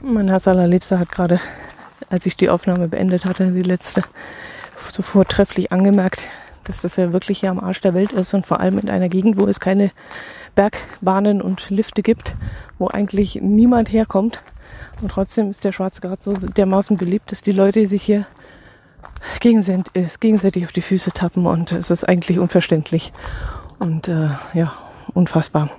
Mein 0.04 0.30
Herz 0.30 0.48
allerliebster 0.48 1.00
hat 1.00 1.12
gerade, 1.12 1.40
als 2.10 2.26
ich 2.26 2.36
die 2.36 2.50
Aufnahme 2.50 2.88
beendet 2.88 3.26
hatte, 3.26 3.52
die 3.52 3.62
letzte, 3.62 4.04
so 4.92 5.02
vortrefflich 5.02 5.72
angemerkt, 5.72 6.28
dass 6.64 6.82
das 6.82 6.96
ja 6.96 7.14
wirklich 7.14 7.40
hier 7.40 7.50
am 7.50 7.60
Arsch 7.60 7.82
der 7.82 7.94
Welt 7.94 8.12
ist 8.12 8.34
und 8.34 8.46
vor 8.46 8.60
allem 8.60 8.78
in 8.78 8.90
einer 8.90 9.10
Gegend, 9.10 9.38
wo 9.38 9.48
es 9.48 9.60
keine 9.60 9.92
Bergbahnen 10.54 11.42
und 11.42 11.70
Lifte 11.70 12.02
gibt, 12.02 12.36
wo 12.78 12.88
eigentlich 12.88 13.40
niemand 13.42 13.92
herkommt. 13.92 14.42
Und 15.02 15.10
trotzdem 15.10 15.50
ist 15.50 15.64
der 15.64 15.72
Schwarze 15.72 16.02
Grat 16.02 16.22
so 16.22 16.34
dermaßen 16.34 16.98
beliebt, 16.98 17.32
dass 17.32 17.42
die 17.42 17.52
Leute 17.52 17.88
sich 17.88 18.04
hier 18.04 18.26
gegenseitig 19.40 20.64
auf 20.64 20.72
die 20.72 20.82
Füße 20.82 21.12
tappen 21.12 21.46
und 21.46 21.72
es 21.72 21.92
ist 21.92 22.04
eigentlich 22.08 22.40
unverständlich 22.40 23.12
und 23.80 24.08
äh, 24.08 24.30
ja, 24.54 24.74
unfassbar. 25.14 25.70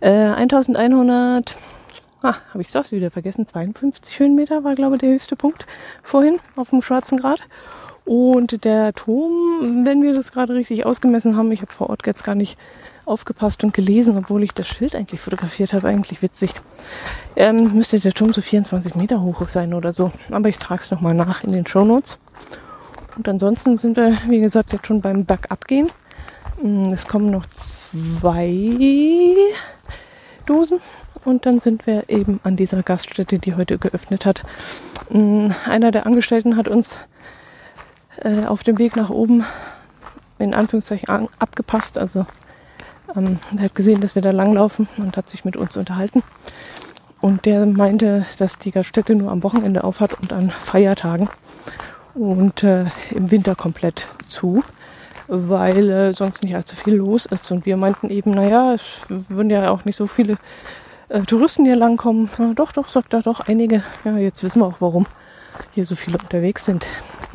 Äh, 0.00 0.10
1100, 0.10 1.56
ah, 2.22 2.34
habe 2.52 2.62
ich 2.62 2.70
das 2.70 2.92
wieder 2.92 3.10
vergessen, 3.10 3.46
52 3.46 4.18
Höhenmeter 4.18 4.64
war 4.64 4.74
glaube 4.74 4.96
ich 4.96 5.00
der 5.00 5.10
höchste 5.10 5.36
Punkt 5.36 5.66
vorhin 6.02 6.36
auf 6.56 6.70
dem 6.70 6.82
Schwarzen 6.82 7.18
Grat. 7.18 7.40
Und 8.06 8.64
der 8.66 8.92
Turm, 8.92 9.86
wenn 9.86 10.02
wir 10.02 10.12
das 10.12 10.30
gerade 10.30 10.54
richtig 10.54 10.84
ausgemessen 10.84 11.36
haben, 11.36 11.50
ich 11.52 11.62
habe 11.62 11.72
vor 11.72 11.88
Ort 11.88 12.06
jetzt 12.06 12.22
gar 12.22 12.34
nicht 12.34 12.58
aufgepasst 13.06 13.64
und 13.64 13.74
gelesen, 13.74 14.16
obwohl 14.16 14.42
ich 14.42 14.52
das 14.52 14.66
Schild 14.66 14.94
eigentlich 14.96 15.20
fotografiert 15.20 15.72
habe, 15.72 15.88
eigentlich 15.88 16.22
witzig. 16.22 16.54
Ähm, 17.36 17.74
müsste 17.74 18.00
der 18.00 18.12
Turm 18.12 18.32
so 18.32 18.40
24 18.40 18.94
Meter 18.94 19.20
hoch 19.20 19.48
sein 19.48 19.74
oder 19.74 19.92
so. 19.92 20.12
Aber 20.30 20.48
ich 20.48 20.58
trage 20.58 20.82
es 20.82 20.90
nochmal 20.90 21.14
nach 21.14 21.44
in 21.44 21.52
den 21.52 21.66
Show 21.66 21.84
Notes. 21.84 22.18
Und 23.16 23.28
ansonsten 23.28 23.76
sind 23.76 23.96
wir, 23.96 24.18
wie 24.28 24.40
gesagt, 24.40 24.72
jetzt 24.72 24.86
schon 24.86 25.00
beim 25.00 25.24
Bergabgehen. 25.24 25.88
Mm, 26.62 26.92
es 26.92 27.06
kommen 27.06 27.30
noch 27.30 27.46
zwei 27.46 29.36
Dosen 30.46 30.80
und 31.24 31.46
dann 31.46 31.58
sind 31.58 31.86
wir 31.86 32.08
eben 32.08 32.40
an 32.44 32.56
dieser 32.56 32.82
Gaststätte, 32.82 33.38
die 33.38 33.54
heute 33.54 33.78
geöffnet 33.78 34.26
hat. 34.26 34.44
Mm, 35.10 35.50
einer 35.66 35.90
der 35.90 36.06
Angestellten 36.06 36.56
hat 36.56 36.68
uns 36.68 36.98
äh, 38.22 38.44
auf 38.44 38.62
dem 38.62 38.78
Weg 38.78 38.96
nach 38.96 39.10
oben 39.10 39.44
in 40.38 40.54
Anführungszeichen 40.54 41.08
an, 41.08 41.28
abgepasst. 41.38 41.98
Also 41.98 42.26
ähm, 43.16 43.38
er 43.56 43.64
hat 43.64 43.74
gesehen, 43.74 44.00
dass 44.00 44.14
wir 44.14 44.22
da 44.22 44.30
langlaufen 44.30 44.88
und 44.96 45.16
hat 45.16 45.28
sich 45.28 45.44
mit 45.44 45.56
uns 45.56 45.76
unterhalten. 45.76 46.22
Und 47.20 47.46
der 47.46 47.64
meinte, 47.64 48.26
dass 48.38 48.58
die 48.58 48.70
Gaststätte 48.70 49.14
nur 49.14 49.30
am 49.30 49.42
Wochenende 49.42 49.84
aufhat 49.84 50.20
und 50.20 50.32
an 50.32 50.50
Feiertagen 50.50 51.28
und 52.14 52.62
äh, 52.62 52.84
im 53.10 53.30
Winter 53.30 53.54
komplett 53.54 54.08
zu, 54.26 54.62
weil 55.26 55.90
äh, 55.90 56.12
sonst 56.12 56.42
nicht 56.42 56.54
allzu 56.54 56.76
viel 56.76 56.94
los 56.94 57.26
ist. 57.26 57.50
Und 57.50 57.64
wir 57.64 57.76
meinten 57.76 58.10
eben, 58.10 58.30
naja, 58.30 58.74
es 58.74 59.02
würden 59.08 59.50
ja 59.50 59.70
auch 59.70 59.84
nicht 59.84 59.96
so 59.96 60.06
viele 60.06 60.36
äh, 61.08 61.22
Touristen 61.22 61.64
hier 61.64 61.76
langkommen. 61.76 62.28
Na, 62.38 62.52
doch, 62.54 62.72
doch, 62.72 62.88
sagt 62.88 63.14
er 63.14 63.22
doch 63.22 63.40
einige. 63.40 63.82
Ja, 64.04 64.16
jetzt 64.16 64.42
wissen 64.42 64.60
wir 64.60 64.66
auch, 64.66 64.80
warum 64.80 65.06
hier 65.72 65.84
so 65.84 65.96
viele 65.96 66.18
unterwegs 66.18 66.64
sind. 66.64 66.86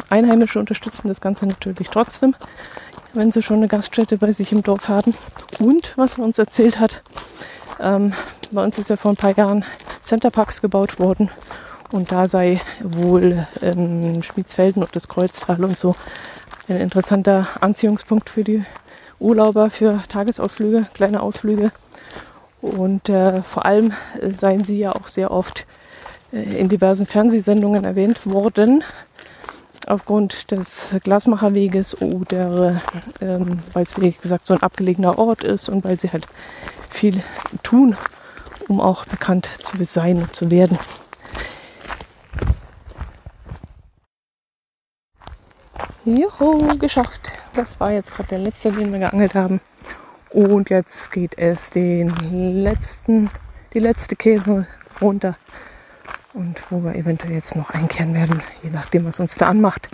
Einheimische 0.09 0.59
unterstützen 0.59 1.07
das 1.07 1.21
Ganze 1.21 1.45
natürlich 1.45 1.89
trotzdem, 1.89 2.35
wenn 3.13 3.31
sie 3.31 3.41
schon 3.41 3.57
eine 3.57 3.67
Gaststätte 3.67 4.17
bei 4.17 4.31
sich 4.31 4.51
im 4.51 4.63
Dorf 4.63 4.89
haben. 4.89 5.13
Und 5.59 5.93
was 5.97 6.17
er 6.17 6.23
uns 6.23 6.37
erzählt 6.37 6.79
hat, 6.79 7.01
ähm, 7.79 8.13
bei 8.51 8.63
uns 8.63 8.77
ist 8.77 8.89
ja 8.89 8.95
vor 8.95 9.11
ein 9.11 9.17
paar 9.17 9.35
Jahren 9.35 9.65
Centerparks 10.01 10.61
gebaut 10.61 10.99
worden 10.99 11.29
und 11.91 12.11
da 12.11 12.27
sei 12.27 12.61
wohl 12.81 13.47
ähm, 13.61 14.21
Schmiedsfelden 14.21 14.83
und 14.83 14.95
das 14.95 15.07
Kreuztal 15.07 15.63
und 15.63 15.77
so 15.77 15.95
ein 16.67 16.77
interessanter 16.77 17.47
Anziehungspunkt 17.61 18.29
für 18.29 18.43
die 18.43 18.63
Urlauber, 19.19 19.69
für 19.69 20.03
Tagesausflüge, 20.07 20.85
kleine 20.93 21.21
Ausflüge. 21.21 21.71
Und 22.61 23.09
äh, 23.09 23.41
vor 23.41 23.65
allem 23.65 23.93
seien 24.29 24.63
sie 24.63 24.79
ja 24.79 24.91
auch 24.91 25.07
sehr 25.07 25.31
oft 25.31 25.65
äh, 26.31 26.59
in 26.59 26.69
diversen 26.69 27.05
Fernsehsendungen 27.05 27.85
erwähnt 27.85 28.25
worden, 28.27 28.83
aufgrund 29.87 30.51
des 30.51 30.95
Glasmacherweges 31.03 32.01
oder 32.01 32.81
ähm, 33.21 33.59
weil 33.73 33.83
es, 33.83 33.99
wie 33.99 34.11
gesagt, 34.11 34.47
so 34.47 34.53
ein 34.53 34.63
abgelegener 34.63 35.17
Ort 35.17 35.43
ist 35.43 35.69
und 35.69 35.83
weil 35.83 35.97
sie 35.97 36.11
halt 36.11 36.27
viel 36.89 37.23
tun, 37.63 37.95
um 38.67 38.81
auch 38.81 39.05
bekannt 39.05 39.49
zu 39.61 39.83
sein 39.85 40.17
und 40.17 40.33
zu 40.33 40.51
werden. 40.51 40.77
Juhu, 46.05 46.77
geschafft. 46.79 47.31
Das 47.53 47.79
war 47.79 47.91
jetzt 47.91 48.13
gerade 48.15 48.29
der 48.29 48.39
letzte, 48.39 48.71
den 48.71 48.91
wir 48.91 48.99
geangelt 48.99 49.35
haben. 49.35 49.59
Und 50.31 50.69
jetzt 50.69 51.11
geht 51.11 51.37
es 51.37 51.71
den 51.71 52.63
letzten, 52.63 53.29
die 53.73 53.79
letzte 53.79 54.15
Kehre 54.15 54.67
runter. 55.01 55.35
Und 56.33 56.63
wo 56.69 56.83
wir 56.83 56.95
eventuell 56.95 57.33
jetzt 57.33 57.55
noch 57.55 57.71
einkehren 57.71 58.13
werden, 58.13 58.43
je 58.63 58.69
nachdem, 58.69 59.05
was 59.05 59.19
uns 59.19 59.35
da 59.35 59.47
anmacht. 59.47 59.89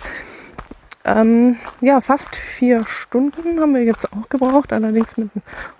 Ähm, 1.04 1.56
ja, 1.80 2.00
fast 2.00 2.34
vier 2.34 2.84
Stunden 2.86 3.60
haben 3.60 3.74
wir 3.74 3.84
jetzt 3.84 4.12
auch 4.12 4.28
gebraucht, 4.28 4.72
allerdings 4.72 5.16
mit 5.16 5.30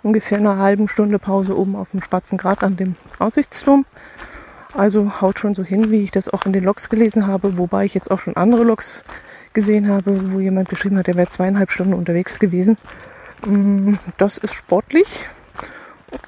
ungefähr 0.01 0.37
einer 0.37 0.57
halben 0.57 0.87
Stunde 0.87 1.19
Pause 1.19 1.57
oben 1.57 1.75
auf 1.75 1.91
dem 1.91 2.01
Schwarzen 2.01 2.37
Grat 2.37 2.63
an 2.63 2.77
dem 2.77 2.95
Aussichtsturm. 3.19 3.85
Also 4.73 5.21
haut 5.21 5.39
schon 5.39 5.53
so 5.53 5.63
hin, 5.63 5.91
wie 5.91 6.03
ich 6.03 6.11
das 6.11 6.29
auch 6.29 6.45
in 6.45 6.53
den 6.53 6.63
Logs 6.63 6.89
gelesen 6.89 7.27
habe, 7.27 7.57
wobei 7.57 7.83
ich 7.83 7.93
jetzt 7.93 8.09
auch 8.09 8.19
schon 8.19 8.37
andere 8.37 8.63
Logs 8.63 9.03
gesehen 9.51 9.89
habe, 9.89 10.31
wo 10.31 10.39
jemand 10.39 10.69
geschrieben 10.69 10.97
hat, 10.97 11.07
er 11.07 11.15
wäre 11.15 11.27
zweieinhalb 11.27 11.71
Stunden 11.71 11.93
unterwegs 11.93 12.39
gewesen. 12.39 12.77
Mm, 13.45 13.95
das 14.17 14.37
ist 14.37 14.53
sportlich. 14.53 15.27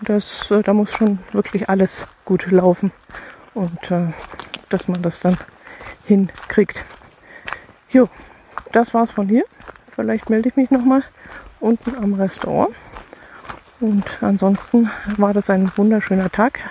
Das, 0.02 0.52
äh, 0.52 0.62
da 0.62 0.74
muss 0.74 0.92
schon 0.92 1.20
wirklich 1.32 1.70
alles 1.70 2.08
gut 2.26 2.52
laufen. 2.52 2.92
Und 3.60 3.92
äh, 3.92 4.14
dass 4.70 4.88
man 4.88 5.02
das 5.02 5.20
dann 5.20 5.38
hinkriegt. 6.06 6.86
Jo, 7.90 8.08
das 8.72 8.94
war's 8.94 9.12
von 9.12 9.28
hier. 9.28 9.44
Vielleicht 9.86 10.30
melde 10.30 10.48
ich 10.48 10.56
mich 10.56 10.72
nochmal 10.72 11.04
unten 11.60 11.94
am 12.02 12.14
Restaurant. 12.14 12.74
Und 13.82 14.06
ansonsten 14.22 14.90
war 15.18 15.34
das 15.34 15.50
ein 15.50 15.74
wunderschöner 15.76 16.32
Tag. 16.32 16.62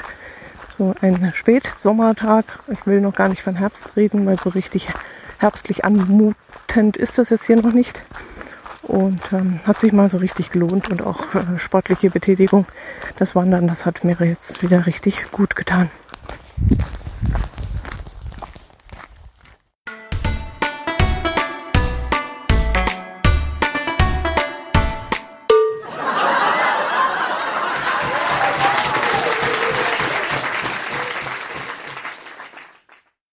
So 0.78 0.94
ein 1.02 1.30
Spätsommertag. 1.34 2.44
Ich 2.68 2.86
will 2.86 3.02
noch 3.02 3.14
gar 3.14 3.28
nicht 3.28 3.42
von 3.42 3.56
Herbst 3.56 3.94
reden, 3.94 4.24
weil 4.24 4.38
so 4.38 4.48
richtig 4.48 4.88
herbstlich 5.36 5.84
anmutend 5.84 6.96
ist 6.96 7.18
das 7.18 7.28
jetzt 7.28 7.44
hier 7.44 7.56
noch 7.56 7.74
nicht. 7.74 8.02
Und 8.82 9.20
ähm, 9.32 9.60
hat 9.66 9.78
sich 9.78 9.92
mal 9.92 10.08
so 10.08 10.16
richtig 10.16 10.50
gelohnt 10.52 10.88
und 10.90 11.02
auch 11.02 11.34
äh, 11.34 11.58
sportliche 11.58 12.08
Betätigung. 12.08 12.64
Das 13.18 13.34
Wandern, 13.34 13.68
das 13.68 13.84
hat 13.84 14.04
mir 14.04 14.16
jetzt 14.20 14.62
wieder 14.62 14.86
richtig 14.86 15.30
gut 15.32 15.54
getan. 15.54 15.90